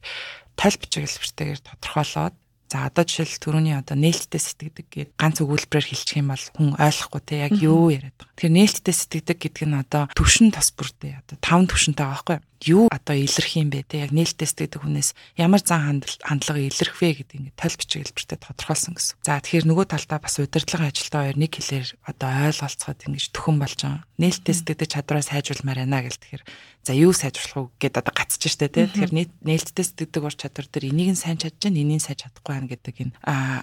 [0.56, 2.36] тал бичиглэлбэртэйгээр тодорхойлоод
[2.70, 7.22] За одоо жишээл түрүүний одоо нээлттэй сэтгэдэг гэдэг ганц өгүүлбэрээр хэлчих юм бол хүн ойлгохгүй
[7.26, 8.38] те яг юу яриад байгаа.
[8.38, 12.88] Тэгэхээр нээлттэй сэтгэдэг гэдэг нь одоо төвшин тос бүртэй одоо таван төвшөнтэй байгаа байхгүй юу
[12.92, 17.36] одоо илэрх юм бэ те яг нээлттэй сэтгэдэг хүнээс ямар зан хандлага илэрх вэ гэдэг
[17.40, 19.16] ингээд тал бичиг хэлбэртэй тодорхойлсон гэсэн.
[19.24, 23.80] За тэгэхээр нөгөө талдаа бас удирдлагын ажилтаа хоёр нэг хэлээр одоо ойлголцоход ингэж төхөн болж
[23.80, 24.04] байгаа.
[24.20, 26.44] Нээлттэй сэтгэдэг чадвараа сайжруулмаар байна гэл тэгэхээр
[26.84, 28.88] за юу сайжруулах вэ гэдээ одоо гацж штэ те.
[28.92, 29.14] Тэгэхээр
[29.48, 32.96] нээлттэй сэтгэдэг ур чадвар дээр энийг нь сайн чадж, энийг нь сайн чадахгүй байна гэдэг
[33.00, 33.16] энэ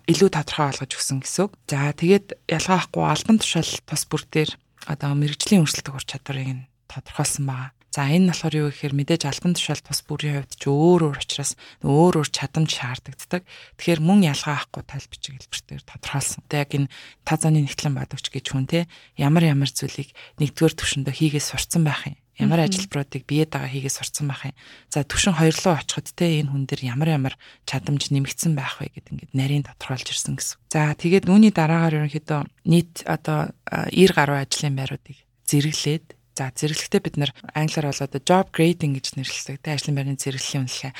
[0.08, 1.52] илүү тодорхой болгож өгсөн гэсэн.
[1.68, 4.50] За тэгээд ялгаахгүй албан тушаал тус бүр дээр
[4.88, 7.75] одоо мэрэгжлийн өрсөлдөх ур чадварыг нь тодорхойлсон байгаа.
[7.96, 11.16] За энэ нь болохоор юу гэхээр мэдээж албан тушаал тус бүрийн хувьд ч өөр өөр
[11.16, 13.48] учраас өөр өөр чадамж шаардагддаг.
[13.80, 16.44] Тэгэхээр мөн ялгаа авахгүй тал бичиг хэлбэрээр тодорхойлсон.
[16.44, 16.92] Тэ яг энэ
[17.24, 18.84] тазааны нэгтлэн бадагч гэж хүн те
[19.16, 24.28] ямар ямар зүйлийг нэгдүгээр төвшөндөө хийгээс сурцсан байх юм ямар ажилбаруудыг бие дагаа хийгээс сурцсан
[24.28, 24.56] байх юм.
[24.92, 28.92] За төвшин хоёр руу очиход те энэ хүн дээр ямар ямар чадамж нэмэгдсэн байх вэ
[28.92, 30.60] гэд ингээд нарийн тодорхойлж ирсэн гэсэн.
[30.68, 35.16] За тэгээд үүний дараагаар ерөнхийдөө нийт одоо 90 гаруй ажлын байруудыг
[35.48, 39.64] зэрэглээд За зэрэглэхдээ бид нар англиар бол одоо job grading гэж нэрлэдэг.
[39.64, 40.92] Тэ ажлын байрны зэрэглэлийн үнэлгээ.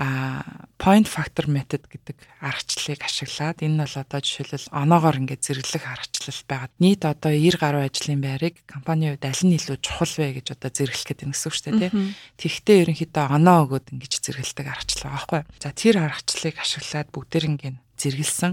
[0.00, 0.40] А
[0.80, 6.40] point factor method гэдэг аргачлалыг ашиглаад энэ нь бол одоо жишээлбэл оноогоор ингээд зэрэглэх аргачлал
[6.48, 10.56] байгаад нийт одоо 90 гаруй ажлын байрыг компанийн хувьд аль нь илүү чухал вэ гэж
[10.56, 11.92] одоо зэрэглэх гэдэг нь гэсэн үг шүү дээ, тэ.
[12.40, 15.42] Тэгвэл ерөнхийдөө оноо өгөөд ингэж зэрэглэдэг аргачлал байгаа байхгүй.
[15.60, 18.52] За тэр аргачлалыг ашиглаад бүгдээр ингээд зэрэглэсэн.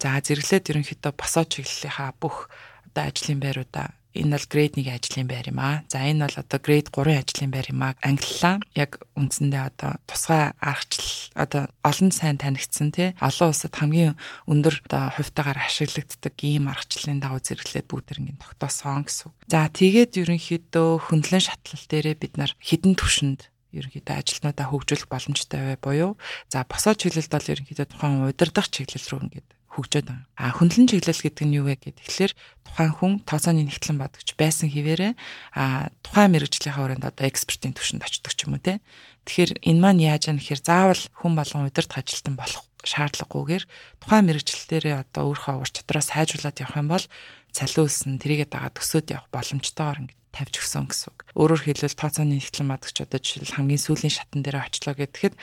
[0.00, 2.48] За зэрэглээд ерөнхийдөө босоо чиглэлийнхаа бүх
[2.88, 5.86] одоо ажлын байруудаа энэ бол грейд 1 ажлын байр юм аа.
[5.86, 7.94] За энэ бол одоо грейд 3 ажлын байр юм аа.
[8.02, 14.18] Англилаа яг үндсэндээ одоо тусгай аргачлал одоо олон сайн танигдсан тий олон улсад хамгийн
[14.50, 19.30] өндөр одоо хувьтаагаар ашиглагддаг ийм аргачлалын дагуу зэрэглээд бүгд иргэн тогтоосон гэсэн.
[19.46, 25.78] За тэгээд ерөнхийдөө хөндлөн шатлал дээрээ бид нар хідэн төвшөнд ерөнхийдөө ажилтнуудаа хөгжүүлэх боломжтой бай
[25.78, 26.12] буюу
[26.48, 30.26] за босоо чиглэлд бол ерөнхийдөө тухайн удирдах чиглэл рүү ингээд хөгжөөд байгаа.
[30.36, 32.32] А хөндлөн чиглэл гэдэг нь юу вэ гэхэд тэгэхээр
[32.66, 35.14] тухайн хүн тооцооны нэгтлэн бодогч байсан хിവэрэ
[35.54, 38.80] а тухайн мэрэгжлийнхаа өрөөнд одоо экспертийн түвшинд очдог ч юм уу те.
[39.28, 43.64] Тэгэхээр энэ маань яаж яах гэхээр заавал хүн болгон удирдах ажилтан болох шаардлагагүйгээр
[44.00, 47.04] тухайн мэрэгжил дээрээ одоо өөрийнхөө ур чадвараа сайжруулад явах юм бол
[47.52, 51.18] цалин үлсэн тэрийгээ дагаад төсөөд явах боломжтойгоор ингэ тавьж өгсөн гэсэн үг.
[51.34, 55.34] Өөрөөр хэлбэл тооцооны нэгтлэн бодогч одоо жишээл хамгийн сүүлийн шатан дээр очлоо гэхэд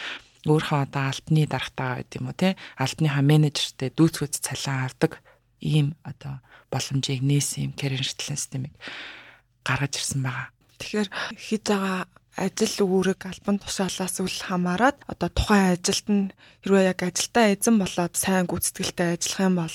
[0.46, 5.22] өөрийнхөө одоо альбны дарагтаа байд юм уу те альбныхаа менежертэй дүүцгүүц цалин авдаг
[5.62, 8.76] ийм одоо боломжийг нээсэн юм карьер шатлалын системийг
[9.66, 10.50] гаргаж ирсэн байгаа.
[10.78, 12.06] Тэгэхээр хийж байгаа
[12.36, 16.24] ажил үүрэг альбан тушаалаас үл хамааран одоо тухайн ажилд нь
[16.68, 19.72] хэрвээ яг ажилдаа эзэн болоод сайн гүйцэтгэлтэй ажиллах юм бол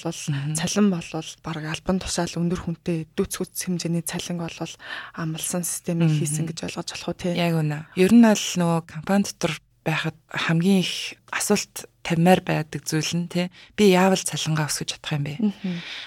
[0.60, 4.74] цалин болвол баг альбан тушаал өндөр хүнтэй дүүцгүүц хэмжээний цалин болвол
[5.16, 7.32] амлсан системийг хийсэн гэж ойлгож болох уу те.
[7.32, 7.88] Яг үнэ.
[7.96, 13.48] Ер нь аль нөгөө компани дотор байхад хамгийн их асуулт тавьмаар байдаг зүйл нь тий
[13.76, 15.34] би яавал цалингаа өсгөж чадах юм бэ?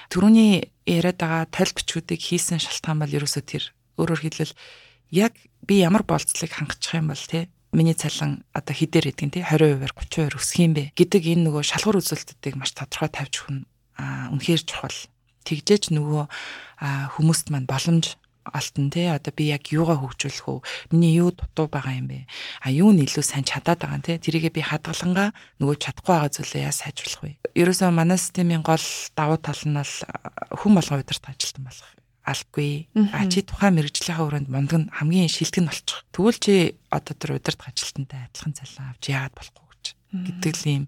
[0.10, 3.64] Төрөний яриад байгаа тал бичгүүдийг хийсэн шалтгаан бол ерөөсөө тэр
[3.98, 4.54] өөрөөр хэлбэл
[5.14, 5.34] яг
[5.66, 10.38] би ямар болцлыг хангачих юм бол тий миний цалин одоо хідээр хэдгэн тий 20%-аар 30%
[10.38, 13.66] өсөх юм бэ гэдэг энэ нөгөө шалгуур үзүүлэлтүүдийг маш тодорхой тавьж хүн
[13.98, 15.00] үнэхээр чухал.
[15.44, 16.24] Тэгжээч нөгөө
[17.18, 19.16] хүмүүст маань боломж алтан те.
[19.16, 20.60] Одоо би яг юугаа хөгжүүлэх үү?
[20.92, 22.28] Миний юу дутуу байгаа юм бэ?
[22.62, 24.20] А юу нь илүү сайн чадаад байгаа юм те?
[24.20, 25.32] Тэрийгээ би хадгалангаа
[25.64, 27.32] нөгөө чадахгүй байгаа зүйлээ яа сайжруулах вэ?
[27.56, 29.96] Ерөөсөө манай системийн гол давуу тал нь бол
[30.60, 31.90] хүн болгон удирдах ажилтан болох.
[32.24, 36.08] Алгүй а чи тухайн мэрэгжлийнхаа өрөөнд мундаг нь хамгийн шилдэг нь болчих.
[36.16, 39.86] Тэгвэл чи одоо тэр удирдах ажилтантай адилхан цалин авч яагаад болохгүй гэж
[40.32, 40.84] гэдэг л юм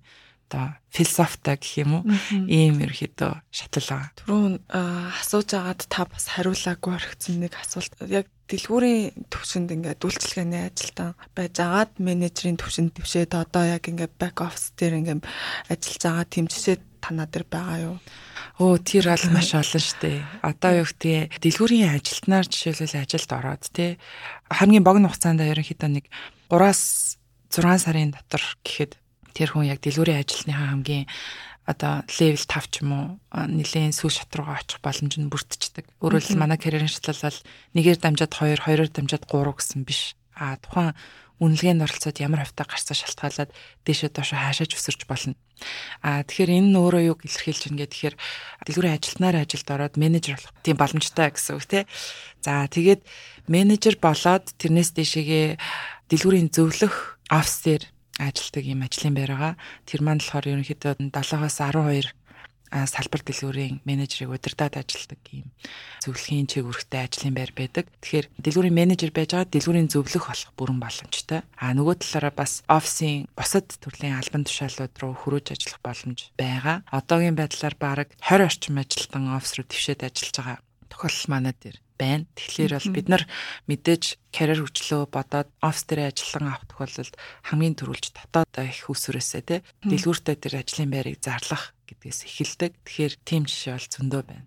[0.45, 2.03] одоо философитой гэх юм уу
[2.45, 4.11] ийм ерөөхдөө шатал байгаа.
[4.21, 7.93] Түрүүн асууж агаад та бас хариулаагүй орхисон нэг асуулт.
[8.05, 14.37] Яг дэлгүүрийн төвшөнд ингээд үйлчлэгээний ажилтан байж агаад менежерийн төвшөнд твшээд одоо яг ингээд бэк
[14.45, 15.25] офис дээр ингээд
[15.73, 17.97] ажиллаж байгаа тийм жишээ танаа дээр байгаа юу?
[18.61, 20.21] Оо тэр аль маш олон штэ.
[20.45, 23.97] Одоо юу гэдэг дэлгүүрийн ажилтнаар жишээлбэл ажилд ороод те
[24.53, 26.05] хамгийн богино хугацаанд ерөнхийдөө нэг
[26.53, 27.17] 3-аас
[27.49, 28.93] 6 сарын дотор гэхэд
[29.35, 31.05] тэр хүн яг дэлгүүрийн ажилтныхаа хамгийн
[31.65, 35.89] одоо левел 5 ч юм уу нэлийн сүүл шат руугаа очих боломж нь бүрдчихдэг.
[35.99, 37.41] Өөрөөр хэлбэл манай карьерийн шатлалал
[37.73, 40.13] нэгээр дамжаад 2, хоёроор дамжаад 3 гэсэн биш.
[40.37, 40.93] А тухайн
[41.41, 43.51] үнэлгээнд оролцоод ямар хавтаа гарцаа шалтгаалаад
[43.83, 45.35] дээшээ доошоо хаашаач өсөрч болно.
[45.99, 48.15] А тэгэхээр энэ нь өөрөө юу илэрхийлж байна гэхээр
[48.63, 51.83] дэлгүүрийн ажилтнаар ажилд ороод менежер болох тийм боломжтой гэсэн үг тий.
[52.39, 53.01] За тэгээд
[53.51, 55.59] менежер болоод тэрнээс дэшегээ
[56.07, 57.67] дэлгүүрийн зөвлөх офс
[58.19, 59.53] ажилдаг юм ажлын байр байгаа.
[59.85, 62.13] Тэр маань болохоор ерөнхийдөө 7-оос 12
[62.83, 65.47] салбар дэлгүүрийн менежерийг удирдах ажилдаг юм
[66.03, 67.87] зөвлөхийн чиг үүрэгтэй ажлын байр байдаг.
[68.01, 71.39] Тэгэхээр дэлгүүрийн менежер байж байгаа дэлгүүрийн зөвлөх болох бүрэн боломжтой.
[71.55, 76.83] А нөгөө талаараа бас офисын бусад төрлийн албан тушаалууд руу хөрөөж ажиллах боломж байгаа.
[76.91, 80.57] Одоогийн байдлаар бараг 20 орчим ажилтан офис руу твшээд ажиллаж байгаа
[80.95, 82.23] тохиолдол манай дээр байна.
[82.39, 83.23] Тэгэхээр бол бид нар
[83.67, 87.15] мэдээж карьер хөгжлөө бодоод офис дээр ажиллан авах тохиолдолд
[87.51, 92.71] хамгийн түрүүлж дотоод их усүрээсээ те дэлгүүртээ тэр ажлын байрыг зарлах гэдгээс эхэлдэг.
[92.83, 94.45] Тэгэхээр тийм жишээ бол зөндөө байна.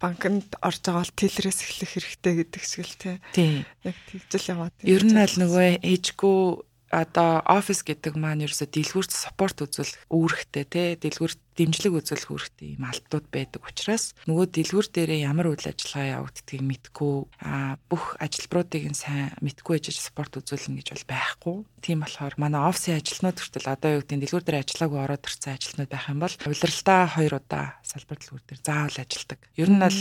[0.00, 2.96] Банкнд орж байгаа бол тэлрээс эхлэх хэрэгтэй гэдэг шиг л
[3.32, 3.52] тий.
[3.86, 4.74] Яг тэгжэл яваад.
[4.82, 10.82] Ер нь аль нөгөө ээжгүй одоо офис гэдэг маань ерөөсө дэлгүүрт спорт үзүүлэх үүрэгтэй те
[11.02, 16.62] дэлгүүрт дэмжлэг үзүүлэх үүрэгтэй юм алтууд байдаг учраас нөгөө дэлгүүр дээрээ ямар үйл ажиллагаа явагддгийг
[16.66, 17.14] мэдгүй
[17.46, 21.56] а бүх ажилбаруудыг нь сайн мэдгүй ээж спорт үзүүлнэ гэж бол байхгүй.
[21.84, 25.90] Тийм болохоор манай офисын ажилтнууд хүртэл одоо юу гэдэг дэлгүүр дээр ажиллаагүй ороод ирсэн ажилтнууд
[25.92, 29.40] байх юм бол удирдалтаа хоёр удаа салбар дэлгүүр дээр заавал ажилдаг.
[29.54, 30.00] Ер нь бол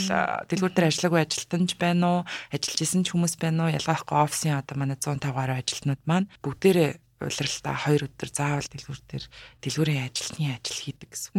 [0.50, 4.76] дэлгүүр дээр ажиллаагүй ажилтнч байна уу, ажиллаж исэн ч хүмүүс байна уу ялгаахгүй офисын одоо
[4.80, 9.26] манай 150 гаруй ажилтнууд маань бүгдээрээ улиралтаа хоёр өдөр заавал дэлгүүр дээр
[9.62, 11.34] дэлгүүрийн ажилтны ажил хийдэг гэсэн.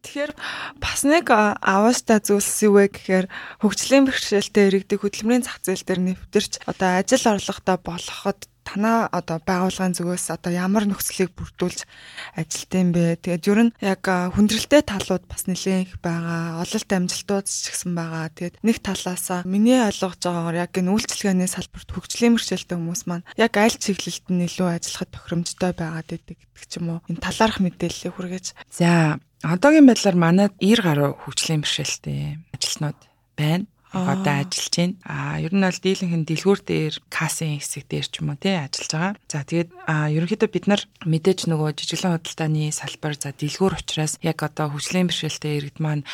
[0.00, 0.32] Тэгэхээр
[0.80, 3.26] бас нэг аваастай зүйлс юу вэ гэхээр
[3.62, 9.96] хөгжлийн бэрхшээлтэй иргэдэг хөдөлмөрийн зах зээл дээр нэвтэрч одоо ажил орлоготой болгоход танаа одоо байгууллагын
[9.96, 11.88] зүгээс одоо ямар нөхцөлийг бүрдүүлж
[12.36, 13.16] ажилт юм бэ?
[13.16, 16.60] Тэгээд ер нь яг хүндрэлтэй талууд бас нэлээд их байгаа.
[16.60, 18.28] Ололт амжилтууд ч гэсэн байгаа.
[18.28, 23.56] Тэгээд нэг талаасаа миний ойлгож байгаагаар яг энэ үйлчлэгээний салбарт хөгжлийн мөрчлөлтэй хүмүүс маань яг
[23.56, 27.00] аль чиглэлд нь илүү ажиллахад тохиромжтой байгаад идэг ч юм уу.
[27.08, 28.46] Энэ талаарх мэдээллийг хүргэж.
[28.68, 33.00] За одоогийн байдлаар манайд 90 гаруй хөгжлийн бэрхшээлтэй ажилтнууд
[33.38, 34.94] байна одоо ажиллаж байна.
[35.04, 38.56] А ер нь бол дийлэнх нь дэлгүүр дээр касын хэсэг дээр ч юм уу тий
[38.56, 39.14] ажиллаж байгаа.
[39.28, 44.68] За тэгээд ерөнхийдөө бид нар мэдээж нөгөө жижиглэн худалдааны салбар за дэлгүүр учраас яг одоо
[44.68, 46.04] хүчлийн бэрхшээлтэй иргэд маань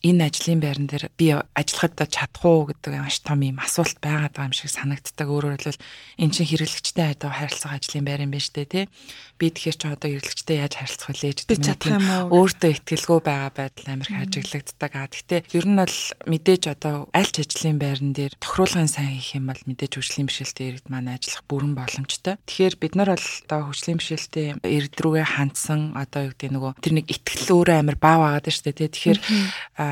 [0.00, 4.48] энэ ажлын байран дээр би ажиллахад чадах уу гэдэг маш том юм асуулт байгаад байгаа
[4.48, 5.28] юм шиг санагддаг.
[5.28, 5.84] Өөрөөр хэлбэл
[6.24, 8.84] эн чинь хэрэглэгчтэй одоо харилцах ажлын байр юм байна шүү дээ, тий.
[9.36, 12.48] Би тэгэхээр ч одоо хэрэглэгчтэй яаж харилцах вэ гэж чадах юм уу?
[12.48, 14.92] Өөртөө ихтгэлгүй байгаа байдал амар хажиглагддаг.
[14.96, 19.36] А гэхдээ ер нь бол мэдээж одоо аль ч ажлын байран дээр тохируулгын сайн хийх
[19.36, 22.40] юм бол мэдээж хөгжлийн бишэлтэй иргэд маань ажиллах бүрэн боломжтой.
[22.48, 26.94] Тэгэхээр бид нар бол одоо хөгжлийн бишэлтэй иргэд рүүгээ хандсан одоо юу гэдэг нөгөө тэр
[27.00, 28.88] нэг ихтгэл өөрөө амар баа байгаа даа шүү дээ, тий.
[28.92, 29.18] Тэгэхээр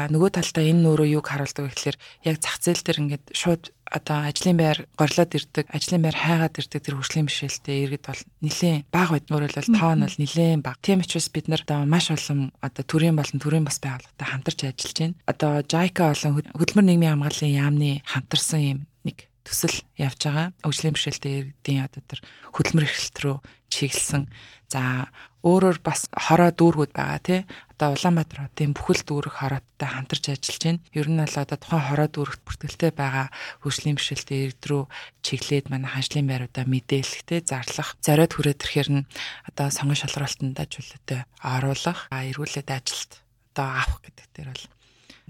[0.06, 1.98] нөгөө талдаа энэ нөрөө юг харуулдаг вэ гэхээр
[2.30, 6.80] яг зах зээл дээр ингээд шууд одоо ажлын байр горлоод ирдэг, ажлын байр хайгаад ирдэг
[6.84, 9.26] тэр хөгжлийн бишэлтэй иргэд бол нэлээд бага байд.
[9.32, 10.84] Өөрөөр хэлбэл тоон бол нэлээд бага.
[10.84, 14.98] Тийм учраас бид нар одоо маш олон одоо төрийн болон төрийн бас байгууллагатай хамтарч ажиллаж
[15.00, 15.16] байна.
[15.24, 20.52] Одоо JICA болон хөдөлмөр нийгмийн хамгааллын яамны хамтарсан юм нэг төсөл явж байгаа.
[20.60, 22.20] Хөгжлийн бишэлтэй иргэдийн одоо тэр
[22.52, 23.36] хөдөлмөр эрхлэлт рүү
[23.72, 24.28] чиглэсэн.
[24.68, 25.08] За
[25.40, 27.40] өөрөөр бас хороо дүүргүүд байгаа тий.
[27.78, 30.82] Одоо Улаанбаатар хотын бүхэл дүүрэг хорооттой хамтарч ажиллаж байна.
[30.98, 33.30] Ер нь бол одоо тухайн хороо дүүрэгт бүртгэлтэй байгаа
[33.62, 34.82] хөгжлийн бишэлтэй иргэд рүү
[35.22, 39.06] чиглээд манай ханшлын байруудаа мэдээлэхтэй зарлах, зориод хүрээд ирэхээр нь
[39.46, 43.22] одоо сонгон шалралтанд чөлөөтэй оруулах, эргүүлээд ажилт
[43.54, 44.66] одоо авах гэдэг дээр бол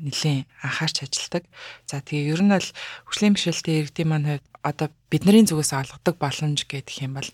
[0.00, 1.44] нэлийн анхаарч ажилдаг.
[1.84, 2.68] За тэгээ ер нь бол
[3.12, 7.28] хөгжлийн бишэлтэй иргэдийн маань хувьд одоо бидний зүгээс олгодог боломж гэдэг юм бол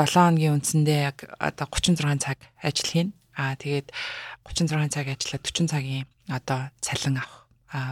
[0.00, 3.10] 7 хоногийн үндсэндээ яг одоо 36 цаг ажил хийн.
[3.36, 3.90] Аа тэгээд
[4.46, 7.44] 36 цаг ажиллаад 40 цагийн одоо цалин авах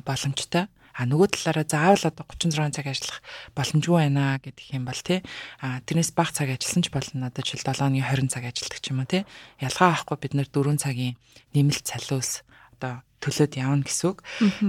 [0.07, 0.67] боломжтой.
[0.93, 3.25] А нөгөө талаараа заавал одоо 36 цаг ажиллах
[3.57, 5.25] боломжгүй байна гэдэг юм бол тий.
[5.65, 7.33] А тэрнээс бага цаг ажилласан ч болно.
[7.33, 9.25] Одоо жишээл 7 оны 20 цаг ажилладаг ч юм уу тий.
[9.57, 11.17] Ялгаа авахгүй бид нэр 4 цагийн
[11.57, 12.45] нэмэлт цалиус
[12.77, 14.19] одоо төлөөд явна гэсэн үг.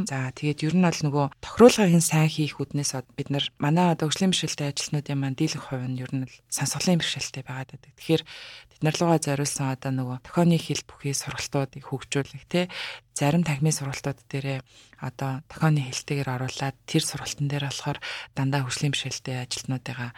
[0.08, 4.70] За тэгээд ер нь бол нөгөө тохируулгын сайн хийх үднээс бид нар манай дөгжлийн бэрхшээлтэй
[4.70, 7.92] ажилтнуудын маань дийлэх хувь нь ер нь л сансгалын бэрхшээлтэй байгаад байдаг.
[7.98, 12.70] Тэгэхээр тэд нар руугаа зориулсан одоо нөгөө тохионы хэл бүхий сургалтуудыг хөгжүүлэх те
[13.14, 14.60] зарим тахмын сургалтууд дээрээ
[15.06, 18.00] одоо тохионы хэлтэйгээр оруулаад тэр сургалтын дээр болохоор
[18.34, 20.12] дандаа хөгжлийн бэрхшээлтэй ажилтнуудыгаа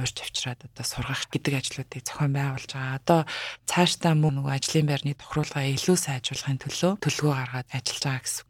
[0.00, 2.96] урьж авчираад одоо сургах гэдэг ажлуудыг зохион байгуулж байгаа.
[2.96, 3.20] Одоо
[3.68, 8.46] цаашдаа мөн нөгөө ажлын байрны тохируулгаа илүү сайжруулахын төлөө төлөвлөгөө гаргаад ажиллаж байгаа гэсэн.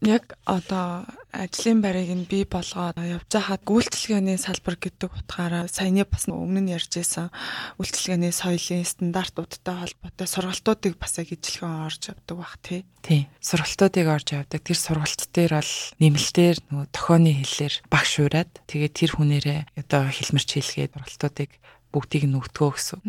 [0.00, 6.24] Яг одоо ажлын байрыг нь бий болгоод явж хаад үйлчлэгээний салбар гэдэг утгаараа саяны бас
[6.24, 7.28] өмнө нь ярьжсэн
[7.76, 12.88] үйлчлэгээний соёлын стандартуудтай холбоотой сургалтуудыг бас яг ижилхэн орж явдаг бах тий.
[13.04, 13.28] Тий.
[13.44, 14.64] Сургалтуудыг орж явдаг.
[14.64, 20.48] Тэр сургалт дээр бол нэмэлтээр нөгөө тохионы хэллэр багш ураад тэгээд тэр хүнээрээ одоо хэлмэрч
[20.56, 21.50] хэлгээд сургалтуудыг
[21.94, 23.00] бүгдийг нөгдгөө гэсэн.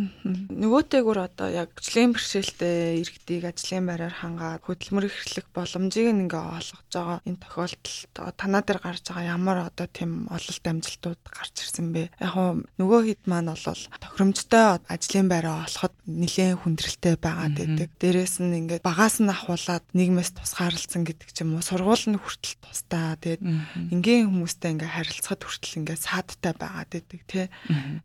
[0.53, 7.19] Нөгөөтэйгүр одоо яг ажлын бэрхшээлтэй иргэдийг ажлын байраар хангаад хөдөлмөр эрхлэх боломжийг ингээ олгож байгаа
[7.27, 12.13] энэ тохиолдолд танаа дээр гарч байгаа ямар одоо тийм ололт амжилтууд гарч ирсэн бэ?
[12.21, 17.89] Яг нь нөгөө хэд маань бол тохиромжтой ажлын байраа олоход нэлээд хүндрэлтэй байгаад байдаг.
[17.99, 22.55] Дээрээс нь ингээ багаас нь ахуулаад нийгмээс тусгаарлцсан гэдэг ч юм уу сургууль нь хүртэл
[22.61, 23.17] тустай.
[23.19, 23.43] Тэгээд
[23.91, 27.45] энгийн хүмүүстэй ингээ харилцахад хүртэл ингээ саадтай байгаад байдаг тий.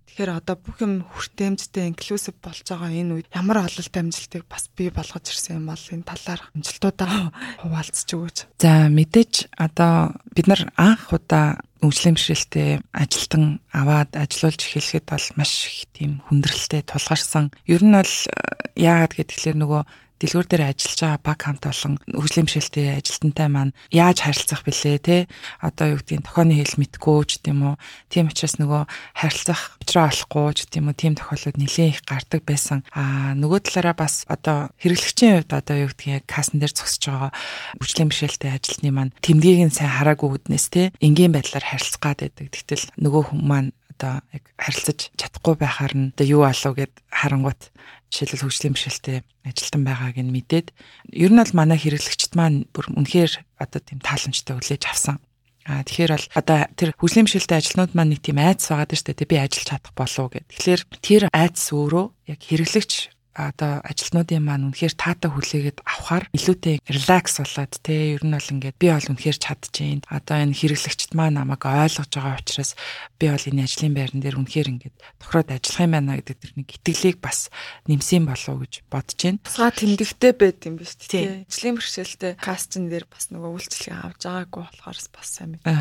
[0.06, 4.88] Тэгэхээр одоо бүх юм хүртээмжтэй инклюзив болж байгаа энэ үед ямар ололт амжилтыг бас бий
[4.94, 8.38] болгож ирсэн юм бол энэ талаар амжилтуудаа хуваалцж өгөөч.
[8.62, 15.66] За мэдээж одоо бид нар анх удаа өвчлөм бэрхшээлтэй ажилтан аваад ажилуулж эхлэхэд бол маш
[15.66, 17.51] их тийм хүндрэлтэй тулгарсан.
[17.66, 19.83] Ер нь бол э, яагаад гэвэл нөгөө
[20.22, 25.16] дэлгүүр дээр ажиллаж байгаа баг хамт олон хөгжлийн бишэлтэй ажилтнтай маань яаж харилцах бэлээ те?
[25.61, 27.74] Одоо юу гэдгийг тохионы хэл мэдгүй ч тийм үү?
[28.11, 28.82] Тийм учраас нөгөө
[29.14, 30.98] харилцах уучраа олохгүй ч тийм үү?
[30.98, 32.82] Тийм тохиолдлууд нэлээд их гардаг байсан.
[32.90, 37.30] А нөгөө талаараа бас одоо хэрэглэгчийн хувьд одоо юу гэдгийг касн дээр зогсож байгаа
[37.78, 40.90] хөгжлийн бишэлтэй ажилтны маань тэмдгийг нь сайн хараагүй үднэс те?
[40.98, 42.48] Энгийн байдлаар харилцах гад байдаг.
[42.50, 47.62] Тэгтэл нөгөө хүмүүс маань одоо яг харилцаж чадахгүй байхаар нь одоо юу болов гэд харангуут
[48.12, 50.68] жишээлбэл хөгжлийн бишэлтэй ажилтан байгааг нь мэдээд
[51.16, 55.16] ер нь бол манай хэрэглэгчд маань бүр үнэхээр одоо тийм тааламжтай хүлээж авсан.
[55.64, 59.16] А тэгэхээр бол одоо тэр хөгжлийн бишэлтэй ажилтнууд маань нэг тийм айдас байгаа дээ шүү
[59.16, 60.46] дээ би ажиллаж чадах болов гэд.
[60.53, 62.92] Тэгэхээр тэр айдас өөрөө яг хэрэглэгч
[63.35, 68.77] одоо ажилтнуудын маань үнэхээр таатай хүлээгээд авахар илүүтэй релакс болоод те ер нь бол ингээд
[68.77, 72.77] би бол үнэхээр чадчихээн одоо энэ хэрэглэгчд маань намайг ойлгож байгаа учраас
[73.16, 76.68] би бол энэ ажлын байран дээр үнэхээр ингээд тохироод ажиллах юм байна гэдэг тэр нэг
[76.77, 77.49] итгэлийг бас
[77.88, 79.40] нэмсэн болов гэж бодож байна.
[79.42, 81.47] Тусгаа тэмдэгтэй байд юм биш те.
[81.49, 85.73] Ажлын бэрхшээлтэй кастинг дээр бас нөгөө үйлчлэгээ авч байгаагүй болохоор бас сайн мэдгүй.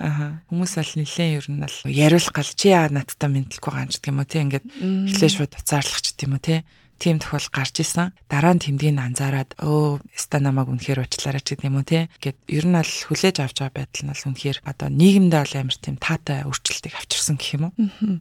[0.00, 0.40] Аа.
[0.48, 4.10] Хүмүүс бол нэлээд ер нь бол яриулах гал чи яа надтай мэдлэхгүй гаан ч гэх
[4.12, 6.64] юм уу те ингээд эхлээ шууд уцаарлах ч гэх юм уу те
[6.98, 8.12] тийм тохиол гарч исэн.
[8.28, 12.00] Дараа нь тэмдгийг анзаараад өө ста намайг үнэхээр уучлаарай ч гэдэм үү те.
[12.20, 15.76] Гэт ер нь бол хүлээж авч байгаа байдал нь бол үнэхээр одоо нийгэмдээ бол амар
[15.78, 17.74] тийм таатай өөрчлөлтийг авчирсан гэх юм уу.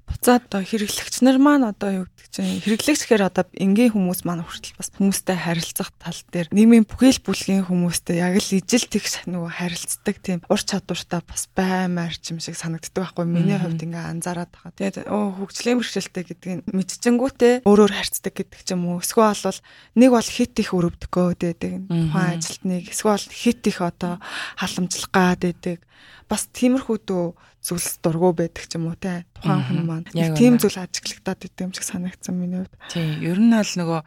[0.06, 4.44] Буцаад одоо хэрэглэгч нар маань одоо юу гэдэг чинь хэрэглэгч гэхээр одоо энгийн хүмүүс маань
[4.44, 9.52] хүртэл бас хүмүүстэй харилцах тал дээр нийгмийн бүхэл бүлгийн хүмүүстэй яг л ижил тэгш нөгөө
[9.56, 14.74] харилцдаг тийм ур чадвартай бас баймаар юм шиг санагддаг байхгүй миний хувьд ингээ анзаараад байгаа.
[14.76, 19.00] Тэгээд өө хөгжлийн бэрхшээлтэй гэдгийг мэдчихэнгүүтээ өөрөөр харьцдаг гэдэг ч юм уу.
[19.00, 19.62] Эсвэл бол
[19.96, 21.74] нэг бол хит их өрөвдөгөө дээдэг.
[21.88, 24.18] Тухайн ажилтныг эсвэл хит их одоо
[24.58, 25.80] халамжлах гад дээдэг.
[26.26, 27.26] Бас тиймэрхүү дөө
[27.62, 29.30] зүйлс дургу байдаг ч юм уу те.
[29.38, 32.74] Тухайн хүн маань тийм зүйл ажиглагдаад идэв юм шиг санагдсан миний хувьд.
[32.90, 33.22] Тийм.
[33.22, 34.02] Ер нь бол нөгөө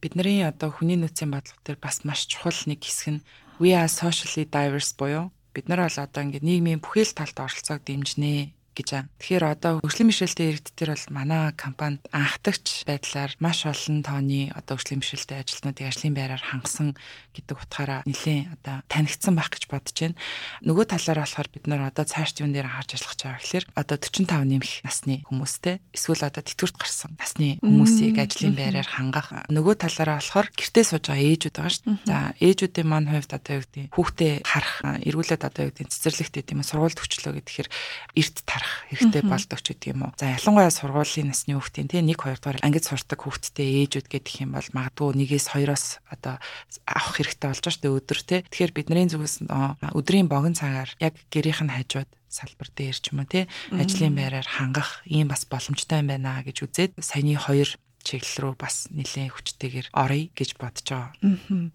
[0.00, 3.24] бидний одоо хүний нөөцийн бодлого төр бас маш чухал нэг хэсэг нь
[3.58, 8.55] we are socially diverse буюу бид нар бол одоо ингээд нийгмийн бүхэл талд оролцоог дэмжинэ
[8.76, 9.08] гэж байна.
[9.16, 15.00] Тэгэхээр одоо хөгжлийн бишрэлтэй иргэдтэр бол манай компанид анхдагч байдлаар маш олон тооны одоо хөгжлийн
[15.00, 16.92] бишрэлтэй ажилтнуудыг ажлын байраар хангасан
[17.32, 20.20] гэдэг утгаараа нэлээд одоо танигдсан байх гэж бодож байна.
[20.68, 24.44] Нөгөө талаараа болохоор бид нар одоо цааш юун дээр анхаарч ажиллах байгаа гэхээр одоо 45
[24.44, 29.28] нэмэх насны хүмүүстэй эсвэл одоо тэтгэврт гарсан насны хүмүүсийг ажлын байраар хангах.
[29.48, 32.04] Нөгөө талаараа болохоор гэртээ сууж байгаа ээжүүд байгаа шүү дээ.
[32.04, 36.54] За ээжүүдийн маань хувьд одоо юу гэдэг хүүхдээ харах, эргүүлээд одоо юу гэдэг цэцэрлэгт гэдэг
[36.56, 37.68] юм сургуульд өчлөө гэхээр
[38.16, 40.12] эрт тарах харах хэрэгтэй болдог ч гэдэг юм уу.
[40.18, 44.50] За ялангуяа сургуулийн насны хүүхдийн тий 1 2 дугаар ангид сурдаг хүүхдтэй ээжүүд гэдэг юм
[44.58, 46.42] бол магадгүй нэгээс хоёроос одоо
[46.90, 48.40] авах хэрэгтэй болж дээ өдөр тий.
[48.50, 49.46] Тэгэхээр бидний зүгээс
[49.94, 54.44] өдрийн богино цагаар яг гэрийнх нь хажууд салбар дээр ч юм уу тий ажлын байраар
[54.44, 57.70] хангах ийм бас боломжтой юм байна гэж үзээд саяны хоёр
[58.06, 61.10] чиглэл рүү бас нэлээд хүчтэйгээр оръё гэж бодож байгаа.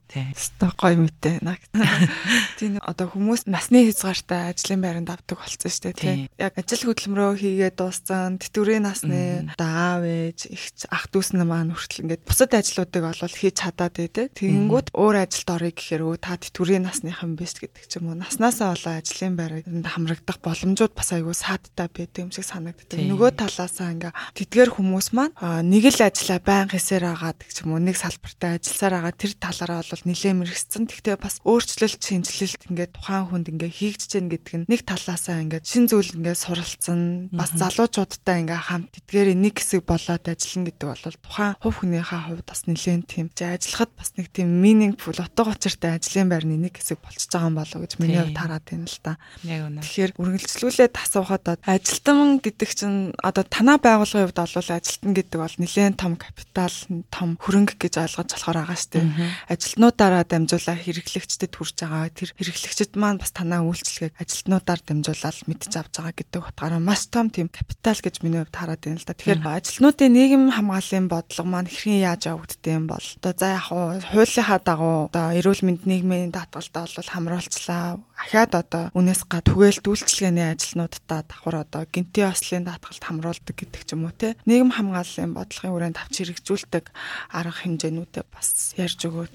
[0.08, 0.32] Тийм.
[0.32, 1.60] Өстой гоё мэт байна.
[2.60, 6.20] Тийм одоо хүмүүс насны хязгаартай ажлын байранд авдаг болсон шүү дээ тийм.
[6.40, 12.08] Яг ажил хөдөлмөрөө хийгээд дууссан тэтгэврийн насны даав ээж их ах дүүс нь маань хүртэл
[12.08, 14.32] ингээд бусад ажлуудыг олвол хийж чадаад байдаг.
[14.38, 18.20] Тэгэнгүүт өөр ажилд орё гэхээр өө та тэтгэврийн насныхан биш гэдэг ч юм уу.
[18.20, 23.02] Наснасаа болоо ажлын байранд хамрагдах боломжууд бас айгүй саадтай байдаг юм шиг санагддаг.
[23.02, 25.34] Нөгөө талаасаа ингээ тэдгээр хүмүүс маань
[25.66, 29.34] нэг л ажил ажлаа байнга хийсээр агаад гэх юм уу нэг салбартаа ажилласаар агаад тэр
[29.42, 30.86] талаараа бол нэлээд мэрэгцсэн.
[30.86, 35.66] Тэгтээ бас өөрчлөлт шинжилэлт ингээд тухайн хүнд ингээд хийгдэж гэн гэдэг нь нэг талаасаа ингээд
[35.66, 37.34] шин зүйл ингээд суралцсан.
[37.34, 42.46] Бас залуучуудтай ингээд хамт эдгээр нэг хэсэг болоод ажиллана гэдэг бол тухайн хувь хүнийхээ хувьд
[42.46, 47.34] бас нэлээд тийм ажиллахад бас нэг тийм meaningful утга учиртай ажлын байрны нэг хэсэг болчихж
[47.34, 49.00] байгаа юм болов уу гэж миний хувьд хараад байна л
[49.42, 49.82] үнэ.
[49.82, 56.02] Тэгэхээр үргэлжлүүлээд асуухад ажилтан гэдэг чинь одоо танаа байгууллагын хувьд бол ажилтан гэдэг бол нэлээд
[56.02, 56.74] том капитал,
[57.12, 59.08] том хөрөнгө гэж ойлгож болохоор байгаа шүү дээ.
[59.52, 62.10] Ажилтнуудаараа дамжуулаад хэрэглэгчдэд хүрч байгаа.
[62.12, 67.30] Тэр хэрэглэгчд маань бас танаа үйлчлэгийг ажилтнуудаар дамжуулаад мэдж авч байгаа гэдэг утгаараа маш том
[67.30, 69.14] тийм капитал гэж миний хувьд хараад байна л да.
[69.14, 74.60] Тэгэхээр ажилтнуудын нийгэм хамгааллын бодлого маань хэрхэн яаж явагддаг юм бол одоо за яг хуулийнхаа
[74.64, 78.00] дагуу одоо эрүүл мэнд нийгмийн даатгалдаа бол хамруулцлаа.
[78.22, 83.90] Ахаад одоо үнээс га түгээлт үйлчлэгээний ажилтнуудтай давхар одоо гинти ослын даатгалд хамруулдаг гэдэг ч
[83.98, 84.38] юм уу те.
[84.46, 86.86] Нийгэм хамгааллын бодлогын хүрээнд авч хэрэгжүүлдэг
[87.32, 89.32] арга хэмжээнүүдээ бас ярьж өгөөд.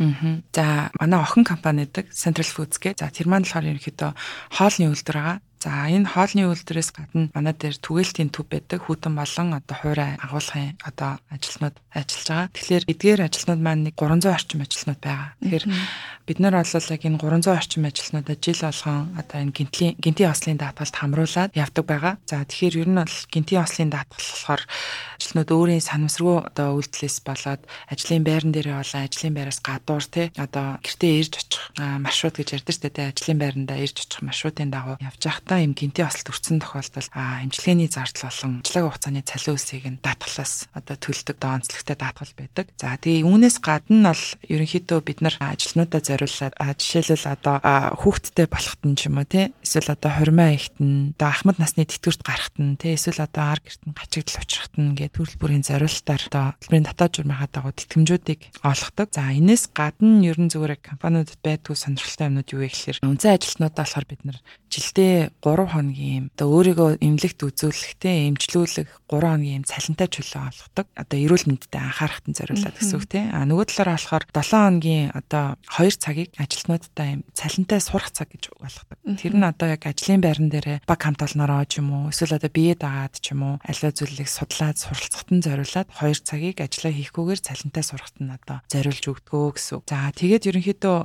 [0.51, 2.99] За манай охин компани гэдэг Central Foods гээ.
[2.99, 4.11] За тэр маань болохоор ерөнхийдөө
[4.59, 5.39] хоолны үйлдвэр байгаа.
[5.67, 10.79] За энэ хоолны үйлдвэрээс гадна манай дээр түгээлтийн төв байдаг хүүтэн болон одоо хуурай агуулгын
[10.87, 12.55] одоо ажилтнууд ажиллаж байгаа.
[12.55, 15.35] Тэгэхээр эдгээр ажилтнууд маань нэг 300 орчим ажилтнууд байгаа.
[15.43, 15.65] Тэгэхээр
[16.27, 20.59] бид нар бол яг энэ 300 орчим ажилтнуудад жил болгон одоо энэ гинтлийн гинтийн ослын
[20.63, 22.15] даатгалд хамруулад явдаг байгаа.
[22.31, 24.63] За тэгэхээр ер нь бол гинтийн ослын даатгал болохоор
[25.19, 30.79] ажилтнууд өөрийн санамсргүй одоо үйлдэлээс болоод ажлын байран дээрээ болон ажлын байраас гадуур те одоо
[30.83, 33.11] гэртээ ирж очих маршрут гэж ярьдаг шүү дээ.
[33.15, 37.89] Ажлын байрандаа ирж очих маршрутын дагуу явж байхдаа удаан юм гинти осолт өрцөн тохиолдолд эмчилгээний
[37.89, 42.67] зардал болон ажиллагаа хугацааны цалин үсийг нь даатгалаас одоо төлдөг доонцлогтой даатгал байдаг.
[42.77, 47.57] За тэгээ үүнээс гадна бол ерөнхийдөө бид нар ажилтнуудаа зориулаад жишээлбэл одоо
[47.97, 51.89] хүүхдтэй болохт нь ч юм уу тий эсвэл одоо хормоо ихт нь одоо ахмад насны
[51.89, 55.65] тэтгэврт гарахт нь тий эсвэл одоо ар гэрт нь гачигдал учрахт нь гэдэг төрөл бүрийн
[55.65, 59.09] зориулалтаар одоо төлбөрийн татаа журмынхаа дагуу тэтгэмжүүдийг олгодог.
[59.17, 64.07] За энэс гадна ерөн зүгээр компаниудад байдгүй сонирхолтой юмнууд юу вэ гэхээр үнцэн ажилтнуудаа болохоор
[64.11, 64.39] бид нар
[64.77, 70.87] жилдээ 3 хоногийн юм одоо өөрийгөө эмнэлэгт үзүүлэхтэй эмчлүүлэх 3 хоногийн юм цалинтай чөлөө олгодог.
[70.99, 73.31] Одоо эрүүл мэндэд анхаарахтан зориулаад гэсэн үг тийм.
[73.31, 78.51] А нөгөө талаараа болохоор 7 хоногийн одоо 2 цагийг ажилтнуудтай юм цалинтай сурах цаг гэж
[78.59, 78.99] болгодог.
[79.07, 82.51] Тэр нь одоо яг ажлын байран дээр баг хамт олноороо ч юм уу эсвэл одоо
[82.51, 87.85] бие дагаад ч юм уу аливаа зүйлийг судлаад суралцахтан зориулаад 2 цагийг ажиллаа хийхгүйгээр цалинтай
[87.87, 89.87] сурахт нь одоо зориулж өгдгөө гэсэн.
[89.87, 90.99] За тэгээд ерөнхийдөө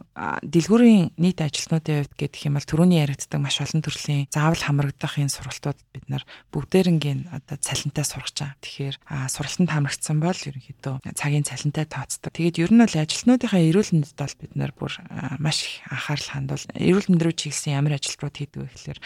[0.49, 5.33] дэлгүүрийн нийт ажилтнуудын хувьд гэх юм бол түрүүний яригддаг маш олон төрлийн заавал хамрагдах энэ
[5.33, 8.61] сургалтууд бид нар бүгдээрингийн одоо цалинтай сургаж байгаа.
[8.61, 8.95] Тэгэхээр
[9.31, 12.29] сургалтанд хамрагдсан бол ерөнхийдөө цагийн цалинтай тооцдог.
[12.35, 14.93] Тэгээд ер нь бол ажилтнуудынхаа эрүүл мэндэд бол бид нар бүр
[15.41, 18.99] маш их анхаарал хандуул эрүүл мэнд рүү чиглэсэн ямар ажилтнууд хийдэг вэ гэхээр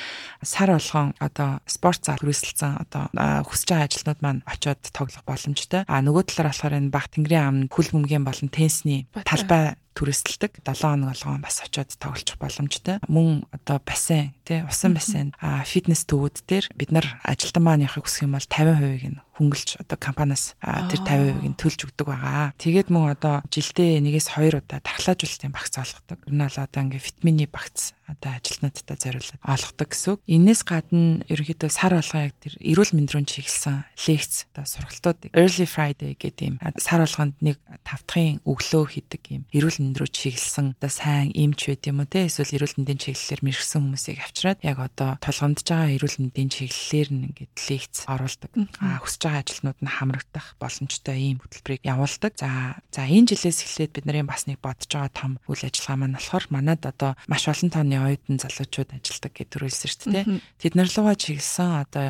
[0.44, 3.04] сар болгон одоо спорт зал хүрээсэлсэн одоо
[3.46, 5.86] хүсэж байгаа ажилтнууд маань очиод тоглох боломжтой.
[5.88, 10.84] А нөгөө талаар болохоор энэ баг тэнгэрийн ам хөл бөмбөгийн болон теннисний талбай түрээсэлдэг 7
[10.84, 13.00] хоног болгон бас очиод тоглох боломжтой.
[13.08, 18.06] Мөн одоо бассейн тий усан бассейн а фитнес төвүүд дээр бид нар ажилтан маань явахыг
[18.06, 22.56] хүсэх юм бол 50% нь хөнгөлж одоо компаниас тэр 50%-ыг нь төлж өгдөг байгаа.
[22.56, 26.20] Тэгээд мөн одоо жилдээ нэгээс хоёр удаа дархлаажуулалтын багц олгодог.
[26.32, 30.20] Энэ бол одоо ингээ витамины багц одоо ажилтнуудтай зориулаад олгодог гэсэн үг.
[30.30, 33.76] Энээс гадна ерөнхийдөө сар болгоо яг тэр эрүүл мэнд рүү чиглэсэн
[34.06, 39.82] лекц одоо сургалтууд Early Friday гэдэг юм сар болгонд нэг тавтахын өглөө хийдэг юм эрүүл
[39.82, 43.82] мэнд рүү чиглэсэн одоо сайн эмч байд юм уу те эсвэл эрүүл мэндийн чиглэлээр мэрэгсэн
[43.82, 48.52] хүмүүсийг авчираад яг одоо тулгамдж байгаа эрүүл мэндийн чиглэлээр нь ингээд лекц оруулдаг.
[48.86, 52.38] Аа хүсэж байгаа ажилтнууд нь хамрагдах боломжтой ийм хөтөлбөрийг явуулдаг.
[52.38, 56.18] За за энэ жилээс эхлээд бид нарын бас нэг бодож байгаа том үйл ажиллагаа маань
[56.22, 60.26] болохоор манад одоо маш олон тооны оюутан залуучууд ажилладаг гэж төрүүлсэн шүү дээ.
[60.62, 62.06] Тэд нар руугаа чиглэсэн одоо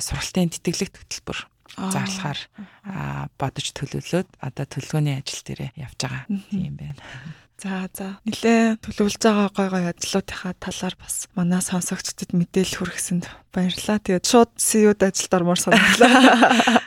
[0.00, 1.38] сургалтын тэтгэлэг хөтөлбөр
[1.76, 2.40] зарлахаар
[3.36, 6.24] бодож төлөвлөөд одоо төлөвлөгөөний ажил дээр явж байгаа
[6.56, 7.02] юм байна.
[7.56, 8.20] За за.
[8.28, 13.24] Нилээ төлөвлөж байгаа гой гой ажлуудынхаа талаар бас манай сонсогчдод мэдээлэл хүргэсэнд
[13.56, 13.98] баярлалаа.
[14.04, 16.84] Тэгээд шууд CEO-д ажилд ормоор санагдлаа.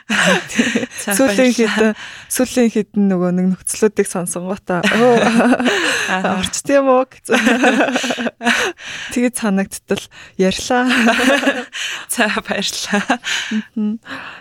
[1.16, 1.96] Сүүлийн хэд
[2.28, 7.08] сүүлийн хэд нөгөө нэг нөхцлүүдийг сонсонгота орч тийм үү.
[9.14, 10.04] Тэгээд санагдтал
[10.36, 10.84] ярьлаа.
[12.10, 13.18] За баярлалаа.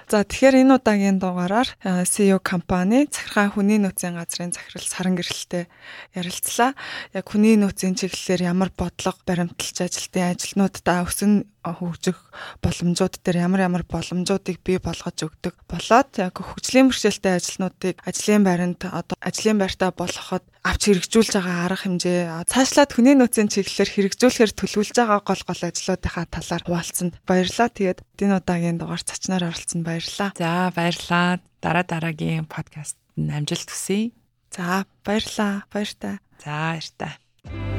[0.09, 1.69] За тэгэхээр энэ удаагийн дугаараар
[2.05, 5.69] CEO компани захиргаан хүний нөөцийн газрын захирал саран гэрэлтэй
[6.17, 6.73] ярилцлаа.
[7.13, 12.18] Яг хүний нөөцийн чиглэлээр ямар бодлого баримталж ажилтны ажилтнуудаа өсөн хөгжих
[12.64, 15.55] боломжууд дээр ямар ямар боломжуудыг бий болгож өгдөг.
[15.68, 21.84] Болоод яг хөгжлийн бэрхшээлтэй ажлнуудыг ажлын байранд одоо ажлын байртаа болгоход авч хэрэгжүүлж байгаа арга
[21.84, 27.70] хэмжээ цаашлаад хүний нөөцийн чиглэлээр хэрэгжүүлэхээр төлөвлөж байгаа гол гол ажлуудынхаа талаар хуваалцсанд баярлалаа.
[27.72, 30.30] Тэгээд энэ удаагийн дугаар цачнаар оролцсонд баярлалаа.
[30.36, 31.39] За баярлалаа.
[31.60, 34.12] Дараа дараагийн подкаст амжилт хүсье.
[34.51, 35.68] За баярлалаа.
[35.72, 36.20] Баяртай.
[36.43, 37.78] За баяртай.